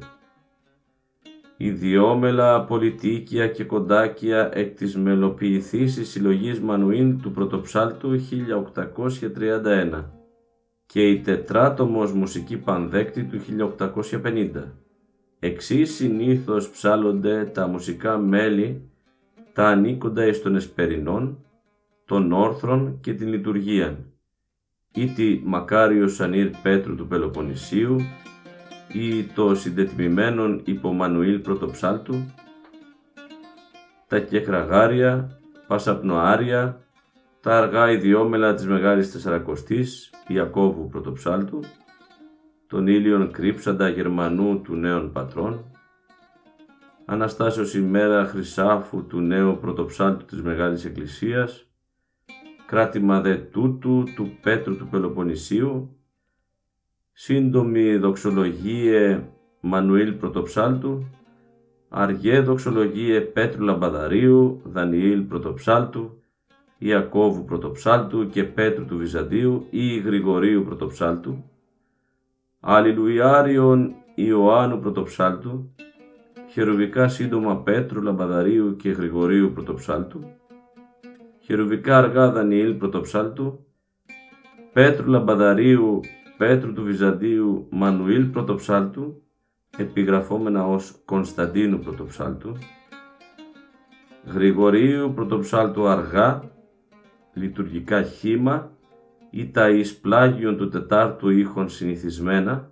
Ιδιόμελα 1.57 2.63
πολιτίκια 2.63 3.47
και 3.47 3.63
κοντάκια 3.63 4.49
εκ 4.53 4.75
της 4.75 4.97
μελοποιηθήσης 4.97 6.09
συλλογής 6.09 6.59
Μανουήλ 6.59 7.21
του 7.21 7.31
Πρωτοψάλτου 7.31 8.09
1831 9.99 10.03
και 10.85 11.09
η 11.09 11.21
τετράτομος 11.21 12.13
μουσική 12.13 12.57
πανδέκτη 12.57 13.23
του 13.23 13.39
1850. 14.23 14.84
Εξής 15.45 15.95
συνήθως 15.95 16.69
ψάλλονται 16.69 17.45
τα 17.53 17.67
μουσικά 17.67 18.17
μέλη, 18.17 18.89
τα 19.53 19.67
ανήκοντα 19.67 20.25
εις 20.25 20.41
των 20.41 20.55
εσπερινών, 20.55 21.37
των 22.05 22.31
όρθρων 22.31 22.97
και 23.01 23.13
την 23.13 23.27
λειτουργία. 23.27 23.97
Ή 24.93 25.41
Μακάριος 25.43 26.15
Σανίρ 26.15 26.49
Πέτρου 26.61 26.95
του 26.95 27.07
Πελοποννησίου 27.07 27.95
ή 28.93 29.23
το 29.23 29.55
συντετιμημένον 29.55 30.61
υπομανουήλ 30.65 31.39
πρωτοψάλτου, 31.39 32.15
τα 34.07 34.19
κεχραγάρια, 34.19 35.39
πασαπνοάρια, 35.67 36.81
τα 37.41 37.57
αργά 37.57 37.91
ιδιόμελα 37.91 38.53
της 38.53 38.67
Μεγάλης 38.67 39.11
Τεσσαρακοστής 39.11 40.09
Ιακώβου 40.27 40.87
πρωτοψάλτου, 40.87 41.59
τον 42.67 42.87
ήλιον 42.87 43.31
κρύψαντα 43.31 43.89
Γερμανού 43.89 44.61
του 44.61 44.75
νέων 44.75 45.11
πατρών, 45.11 45.65
Αναστάσεως 47.07 47.73
ημέρα 47.73 48.25
Χρυσάφου 48.25 49.05
του 49.07 49.19
νέου 49.19 49.57
πρωτοψάλτου 49.61 50.25
της 50.25 50.41
Μεγάλης 50.41 50.85
Εκκλησίας, 50.85 51.67
κράτημα 52.65 53.21
δε 53.21 53.35
τούτου 53.35 54.03
του 54.15 54.37
Πέτρου 54.41 54.77
του 54.77 54.87
Πελοποννησίου, 54.87 55.97
σύντομη 57.11 57.97
δοξολογίε 57.97 59.23
Μανουήλ 59.61 60.13
Πρωτοψάλτου, 60.13 61.05
αργέ 61.89 62.39
δοξολογίε 62.39 63.21
Πέτρου 63.21 63.63
Λαμπαδαρίου, 63.63 64.61
Δανιήλ 64.63 65.21
Πρωτοψάλτου, 65.21 66.21
Ιακώβου 66.77 67.45
Πρωτοψάλτου 67.45 68.29
και 68.29 68.43
Πέτρου 68.43 68.85
του 68.85 68.97
Βυζαντίου 68.97 69.67
ή 69.69 69.97
Γρηγορίου 69.99 70.63
Πρωτοψάλτου, 70.63 71.43
Αλληλουιάριον 72.67 73.95
Ιωάννου 74.15 74.79
Πρωτοψάλτου, 74.79 75.75
χερουβικά 76.49 77.07
σύντομα 77.07 77.57
Πέτρου 77.57 78.01
Λαμπαδαρίου 78.01 78.75
και 78.75 78.89
Γρηγορίου 78.89 79.51
Πρωτοψάλτου, 79.53 80.19
χερουβικά 81.39 81.97
αργά 81.97 82.31
Δανιήλ 82.31 82.73
πρωτοψάλτου, 82.73 83.65
Πέτρου 84.73 85.09
Λαμπαδαρίου, 85.09 85.99
Πέτρου 86.37 86.73
του 86.73 86.83
Βυζαντίου, 86.83 87.67
Μανουήλ 87.71 88.25
πρωτοψάλτου, 88.25 89.21
επιγραφόμενα 89.77 90.67
ως 90.67 91.01
Κωνσταντίνου 91.05 91.79
πρωτοψάλτου, 91.79 92.57
Γρηγορίου 94.33 95.11
πρωτοψάλτου 95.15 95.87
αργά, 95.87 96.41
λειτουργικά 97.33 98.03
χήμα 98.03 98.74
ή 99.35 99.49
τα 99.49 99.69
εις 99.69 99.97
πλάγιον 99.97 100.57
του 100.57 100.69
τετάρτου 100.69 101.29
ήχων 101.29 101.69
συνηθισμένα, 101.69 102.71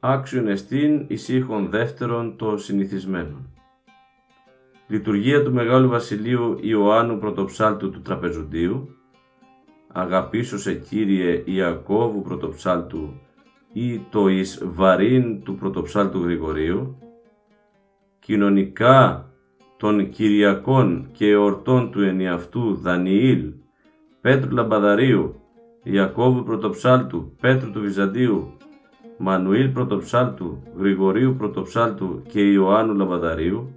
άξιον 0.00 0.48
εστίν 0.48 1.04
εις 1.08 1.28
ήχων 1.28 1.68
δεύτερον 1.70 2.36
το 2.36 2.56
συνηθισμένον. 2.56 3.48
Λειτουργία 4.86 5.42
του 5.42 5.52
Μεγάλου 5.52 5.88
Βασιλείου 5.88 6.58
Ιωάννου 6.60 7.18
Πρωτοψάλτου 7.18 7.90
του 7.90 8.00
Τραπεζουντίου, 8.00 8.88
αγαπήσω 9.92 10.58
σε 10.58 10.74
Κύριε 10.74 11.42
Ιακώβου 11.46 12.22
Πρωτοψάλτου 12.22 13.20
ή 13.72 13.98
το 13.98 14.28
εις 14.28 14.62
βαρύν 14.64 15.42
του 15.42 15.54
Πρωτοψάλτου 15.54 16.22
Γρηγορίου, 16.22 16.98
κοινωνικά 18.18 19.26
των 19.76 20.10
Κυριακών 20.10 21.08
και 21.12 21.28
εορτών 21.28 21.90
του 21.90 22.00
ενιαυτού 22.00 22.74
Δανιήλ, 22.74 23.52
Πέτρου 24.20 24.50
Λαμπαδαρίου, 24.50 25.41
Ιακώβου 25.82 26.42
Πρωτοψάλτου, 26.42 27.36
Πέτρου 27.40 27.70
του 27.70 27.80
Βυζαντίου, 27.80 28.56
Μανουήλ 29.18 29.68
Πρωτοψάλτου, 29.68 30.62
Γρηγορίου 30.78 31.34
Πρωτοψάλτου 31.38 32.22
και 32.28 32.40
Ιωάννου 32.40 32.94
Λαμπαδαρίου, 32.94 33.74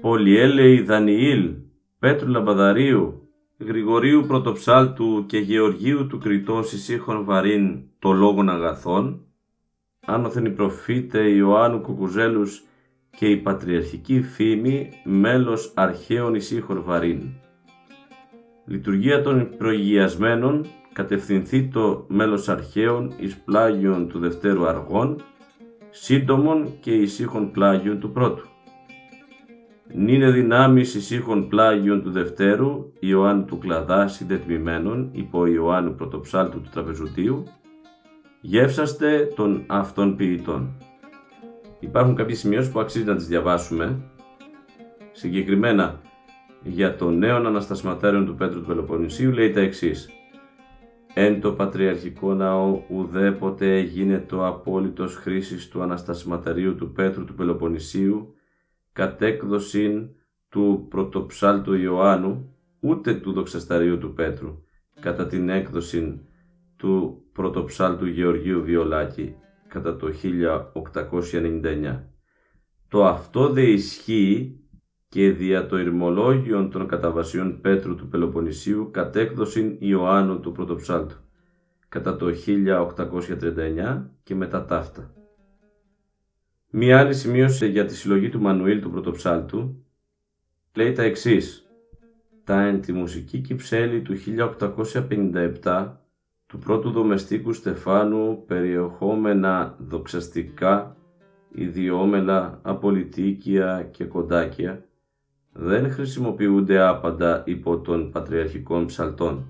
Πολυέλεη 0.00 0.82
Δανιήλ, 0.82 1.54
Πέτρου 1.98 2.28
Λαμπαδαρίου, 2.28 3.28
Γρηγορίου 3.58 4.24
Πρωτοψάλτου 4.26 5.24
και 5.26 5.38
Γεωργίου 5.38 6.06
του 6.06 6.18
Κριτός 6.18 6.72
ησύχων 6.72 7.24
βαρύν 7.24 7.82
το 7.98 8.12
λόγων 8.12 8.48
αγαθών, 8.48 9.20
άνωθεν 10.06 10.44
οι 10.44 10.50
προφήτε 10.50 11.28
Ιωάννου 11.28 11.80
Κουκουζέλους 11.80 12.62
και 13.18 13.26
η 13.26 13.36
πατριαρχική 13.36 14.22
φήμη 14.22 14.90
μέλος 15.04 15.72
αρχαίων 15.74 16.34
ησύχων 16.34 16.82
βαρύν. 16.82 17.22
Λειτουργία 18.64 19.22
των 19.22 19.48
προηγιασμένων 19.58 20.66
κατευθυνθεί 20.98 21.68
το 21.68 22.04
μέλος 22.08 22.48
αρχαίων 22.48 23.12
εις 23.18 23.36
πλάγιον 23.36 24.08
του 24.08 24.18
Δευτέρου 24.18 24.66
Αργών 24.66 25.22
σύντομων 25.90 26.78
και 26.80 26.90
ησύχων 26.90 27.50
πλάγιων 27.50 28.00
του 28.00 28.12
πρώτου. 28.12 28.46
Νίνε 29.94 30.30
δυνάμεις 30.30 30.94
ησύχων 30.94 31.48
πλάγιων 31.48 32.02
του 32.02 32.10
δευτέρου, 32.10 32.92
Ιωάννου 32.98 33.44
του 33.44 33.58
Κλαδά 33.58 34.08
συντετμημένων, 34.08 35.08
υπό 35.12 35.46
Ιωάννου 35.46 35.94
πρωτοψάλτου 35.94 36.60
του 36.60 36.70
τραπεζουτίου, 36.72 37.44
γεύσαστε 38.40 39.32
των 39.36 39.64
αυτών 39.66 40.16
ποιητών. 40.16 40.76
Υπάρχουν 41.80 42.14
κάποιες 42.14 42.38
σημειώσεις 42.38 42.70
που 42.72 42.80
αξίζει 42.80 43.04
να 43.04 43.16
τις 43.16 43.26
διαβάσουμε, 43.26 44.00
συγκεκριμένα 45.12 46.00
για 46.62 46.96
το 46.96 47.10
νέο 47.10 47.36
αναστασματέριο 47.36 48.24
του 48.24 48.34
Πέτρου 48.34 48.60
του 48.60 48.66
Πελοποννησίου 48.66 49.32
λέει 49.32 49.50
τα 49.50 49.60
εξής 49.60 50.08
Εν 51.20 51.40
το 51.40 51.52
πατριαρχικό 51.52 52.34
ναό 52.34 52.82
ουδέποτε 52.88 53.80
γίνεται 53.80 54.26
το 54.26 54.46
απόλυτος 54.46 55.14
χρήσης 55.14 55.68
του 55.68 55.82
αναστασματερίου 55.82 56.74
του 56.74 56.92
Πέτρου 56.92 57.24
του 57.24 57.34
Πελοποννησίου 57.34 58.34
κατ' 58.92 59.22
έκδοσιν 59.22 60.08
του 60.48 60.86
πρωτοψάλτου 60.90 61.74
Ιωάννου 61.74 62.54
ούτε 62.80 63.14
του 63.14 63.32
δοξασταρίου 63.32 63.98
του 63.98 64.12
Πέτρου 64.12 64.62
κατά 65.00 65.26
την 65.26 65.48
έκδοση 65.48 66.20
του 66.76 67.22
πρωτοψάλτου 67.32 68.06
Γεωργίου 68.06 68.62
Βιολάκη 68.62 69.34
κατά 69.68 69.96
το 69.96 70.12
1899. 71.32 72.00
Το 72.88 73.06
αυτό 73.06 73.48
δε 73.48 73.62
ισχύει 73.62 74.60
και 75.08 75.30
δια 75.30 75.66
το 75.66 75.78
ηρμολόγιον 75.78 76.70
των 76.70 76.86
καταβασιών 76.86 77.60
Πέτρου 77.60 77.94
του 77.94 78.08
Πελοποννησίου 78.08 78.88
κατέκδοσιν 78.92 79.76
Ιωάννου 79.78 80.40
του 80.40 80.52
Πρωτοψάλτου 80.52 81.16
κατά 81.88 82.16
το 82.16 82.26
1839 82.46 84.04
και 84.22 84.34
μετά 84.34 84.64
ταύτα. 84.64 85.12
Μία 86.70 86.98
άλλη 86.98 87.14
σημείωση 87.14 87.68
για 87.68 87.84
τη 87.84 87.94
συλλογή 87.96 88.28
του 88.28 88.40
Μανουήλ 88.40 88.80
του 88.80 88.90
Πρωτοψάλτου 88.90 89.84
λέει 90.74 90.92
τα 90.92 91.02
εξής. 91.02 91.62
Τα 92.44 92.62
εν 92.62 92.80
τη 92.80 92.92
μουσική 92.92 93.40
κυψέλη 93.40 94.02
του 94.02 94.14
1857 95.62 95.92
του 96.46 96.58
πρώτου 96.58 96.90
δομεστίκου 96.90 97.52
Στεφάνου 97.52 98.44
περιεχόμενα 98.46 99.76
δοξαστικά, 99.78 100.96
ιδιόμελα, 101.52 102.60
απολυτίκια 102.62 103.88
και 103.90 104.04
κοντάκια 104.04 104.87
δεν 105.60 105.90
χρησιμοποιούνται 105.90 106.80
άπαντα 106.80 107.42
υπό 107.46 107.78
των 107.78 108.10
πατριαρχικών 108.10 108.86
ψαλτών. 108.86 109.46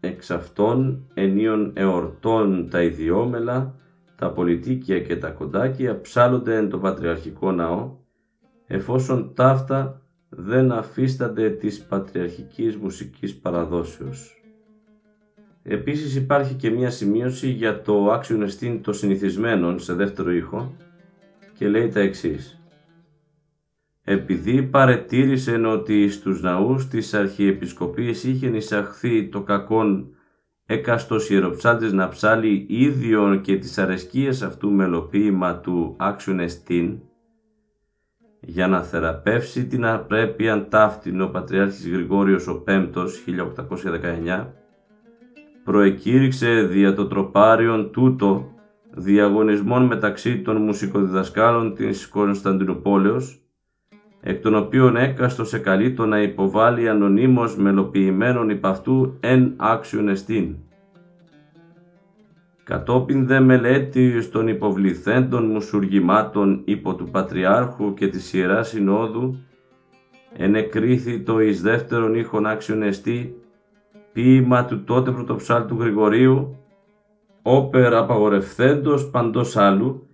Εξ 0.00 0.30
αυτών 0.30 1.08
ενίων 1.14 1.72
εορτών 1.74 2.68
τα 2.70 2.82
ιδιόμελα, 2.82 3.74
τα 4.16 4.30
πολιτίκια 4.30 5.00
και 5.00 5.16
τα 5.16 5.30
κοντάκια 5.30 6.00
ψάλλονται 6.00 6.56
εν 6.56 6.68
το 6.68 6.78
πατριαρχικό 6.78 7.52
ναό, 7.52 7.96
εφόσον 8.66 9.34
ταύτα 9.34 10.02
δεν 10.28 10.72
αφίστανται 10.72 11.50
της 11.50 11.84
πατριαρχικής 11.84 12.76
μουσικής 12.76 13.36
παραδόσεως. 13.36 14.42
Επίσης 15.62 16.16
υπάρχει 16.16 16.54
και 16.54 16.70
μία 16.70 16.90
σημείωση 16.90 17.48
για 17.48 17.82
το 17.82 18.12
άξιον 18.12 18.42
εστίν 18.42 18.82
των 18.82 18.94
συνηθισμένων 18.94 19.78
σε 19.78 19.94
δεύτερο 19.94 20.32
ήχο 20.32 20.72
και 21.54 21.68
λέει 21.68 21.88
τα 21.88 22.00
εξής 22.00 22.57
επειδή 24.10 24.62
παρετήρησε 24.62 25.52
ότι 25.66 26.08
στους 26.10 26.42
ναούς 26.42 26.88
της 26.88 27.14
Αρχιεπισκοπής 27.14 28.24
είχε 28.24 28.46
εισαχθεί 28.46 29.28
το 29.28 29.40
κακόν 29.40 30.08
έκαστος 30.66 31.30
ιεροψάλτης 31.30 31.92
να 31.92 32.08
ψάλει 32.08 32.66
ίδιον 32.68 33.40
και 33.40 33.56
τις 33.56 33.78
αρεσκίες 33.78 34.42
αυτού 34.42 34.70
μελοποίημα 34.70 35.58
του 35.58 35.94
άξιον 35.98 36.40
εστίν, 36.40 36.98
για 38.40 38.68
να 38.68 38.82
θεραπεύσει 38.82 39.66
την 39.66 39.84
απρέπειαν 39.84 40.66
ταύτην 40.68 41.20
ο 41.20 41.26
Πατριάρχης 41.26 41.88
Γρηγόριος 41.88 42.46
ο 42.46 42.60
Πέμπτος 42.60 43.24
1819, 43.26 44.46
προεκήρυξε 45.64 46.62
δια 46.62 46.94
το 46.94 47.06
τροπάριον 47.06 47.90
τούτο 47.90 48.52
διαγωνισμών 48.90 49.86
μεταξύ 49.86 50.40
των 50.42 50.56
μουσικοδιδασκάλων 50.56 51.74
της 51.74 52.08
Κωνσταντινούπολεως 52.08 53.42
εκ 54.20 54.42
των 54.42 54.54
οποίων 54.54 54.96
έκαστο 54.96 55.44
σε 55.44 55.58
καλείτο 55.58 56.06
να 56.06 56.20
υποβάλει 56.22 56.88
ανωνύμως 56.88 57.56
μελοποιημένων 57.56 58.50
υπ' 58.50 58.66
αυτού 58.66 59.16
εν 59.20 59.52
άξιον 59.56 60.08
εστίν. 60.08 60.54
Κατόπιν 62.64 63.26
δε 63.26 63.40
μελέτη 63.40 64.28
των 64.28 64.48
υποβληθέντων 64.48 65.44
μουσουργημάτων 65.44 66.62
υπό 66.64 66.94
του 66.94 67.08
Πατριάρχου 67.10 67.94
και 67.94 68.08
της 68.08 68.32
Ιεράς 68.32 68.68
Συνόδου, 68.68 69.38
ενεκρίθη 70.36 71.20
το 71.20 71.40
εις 71.40 71.62
δεύτερον 71.62 72.14
ήχον 72.14 72.46
άξιον 72.46 72.82
εστί, 72.82 73.34
ποίημα 74.12 74.64
του 74.64 74.84
τότε 74.84 75.10
πρωτοψάλτου 75.10 75.76
Γρηγορίου, 75.78 76.56
όπερ 77.42 77.94
απαγορευθέντος 77.94 79.10
παντός 79.10 79.56
άλλου, 79.56 80.07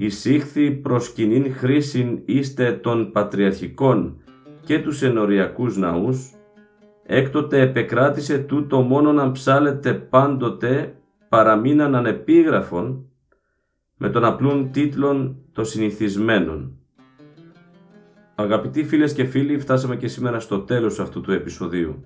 εισήχθη 0.00 0.70
προς 0.70 1.12
κοινήν 1.12 1.54
χρήσιν 1.54 2.22
είστε 2.24 2.72
των 2.72 3.12
πατριαρχικών 3.12 4.20
και 4.64 4.78
τους 4.78 5.02
ενοριακούς 5.02 5.76
ναούς, 5.76 6.32
έκτοτε 7.06 7.60
επεκράτησε 7.60 8.38
τούτο 8.38 8.80
μόνο 8.80 9.12
να 9.12 9.30
ψάλετε 9.30 9.94
πάντοτε 9.94 10.96
παραμείναν 11.28 11.94
ανεπίγραφων 11.94 13.08
με 13.96 14.10
τον 14.10 14.24
απλούν 14.24 14.70
τίτλων 14.70 15.36
των 15.52 15.64
συνηθισμένων. 15.64 16.78
Αγαπητοί 18.34 18.84
φίλες 18.84 19.12
και 19.12 19.24
φίλοι, 19.24 19.58
φτάσαμε 19.58 19.96
και 19.96 20.08
σήμερα 20.08 20.40
στο 20.40 20.60
τέλος 20.60 21.00
αυτού 21.00 21.20
του 21.20 21.32
επεισοδίου. 21.32 22.04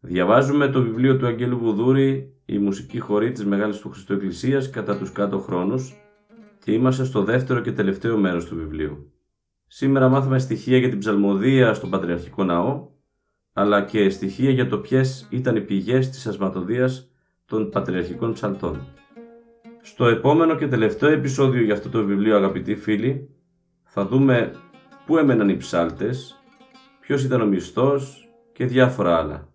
Διαβάζουμε 0.00 0.68
το 0.68 0.82
βιβλίο 0.82 1.16
του 1.16 1.26
Αγγέλου 1.26 1.58
Βουδούρη 1.58 2.34
«Η 2.44 2.58
μουσική 2.58 2.98
χορή 2.98 3.32
της 3.32 3.44
Μεγάλης 3.44 3.78
του 3.78 3.90
Χριστού 3.90 4.12
Εκκλησίας 4.12 4.70
κατά 4.70 4.96
τους 4.96 5.12
κάτω 5.12 5.38
χρόνους» 5.38 6.02
και 6.68 6.74
είμαστε 6.74 7.04
στο 7.04 7.24
δεύτερο 7.24 7.60
και 7.60 7.72
τελευταίο 7.72 8.16
μέρος 8.16 8.44
του 8.44 8.56
βιβλίου. 8.56 9.12
Σήμερα 9.66 10.08
μάθαμε 10.08 10.38
στοιχεία 10.38 10.78
για 10.78 10.88
την 10.88 10.98
ψαλμοδία 10.98 11.74
στον 11.74 11.90
Πατριαρχικό 11.90 12.44
Ναό, 12.44 12.88
αλλά 13.52 13.84
και 13.84 14.10
στοιχεία 14.10 14.50
για 14.50 14.68
το 14.68 14.78
ποιες 14.78 15.26
ήταν 15.30 15.56
οι 15.56 15.60
πηγές 15.60 16.10
της 16.10 16.26
ασματοδίας 16.26 17.10
των 17.46 17.70
Πατριαρχικών 17.70 18.32
Ψαλτών. 18.32 18.86
Στο 19.82 20.06
επόμενο 20.06 20.56
και 20.56 20.66
τελευταίο 20.68 21.10
επεισόδιο 21.10 21.62
για 21.62 21.74
αυτό 21.74 21.88
το 21.88 22.04
βιβλίο 22.04 22.36
αγαπητοί 22.36 22.76
φίλοι, 22.76 23.30
θα 23.84 24.06
δούμε 24.06 24.52
πού 25.06 25.16
έμεναν 25.16 25.48
οι 25.48 25.56
ψάλτες, 25.56 26.42
ποιος 27.00 27.24
ήταν 27.24 27.40
ο 27.40 27.46
μισθός 27.46 28.28
και 28.52 28.64
διάφορα 28.64 29.16
άλλα. 29.16 29.48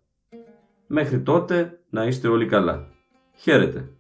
Μέχρι 0.88 1.22
τότε 1.22 1.80
να 1.90 2.06
είστε 2.06 2.28
όλοι 2.28 2.46
καλά. 2.46 2.88
Χαίρετε! 3.36 3.93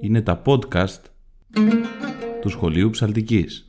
Είναι 0.00 0.22
τα 0.22 0.42
podcast 0.46 1.00
του 2.40 2.48
Σχολείου 2.48 2.90
Ψαλτικής. 2.90 3.68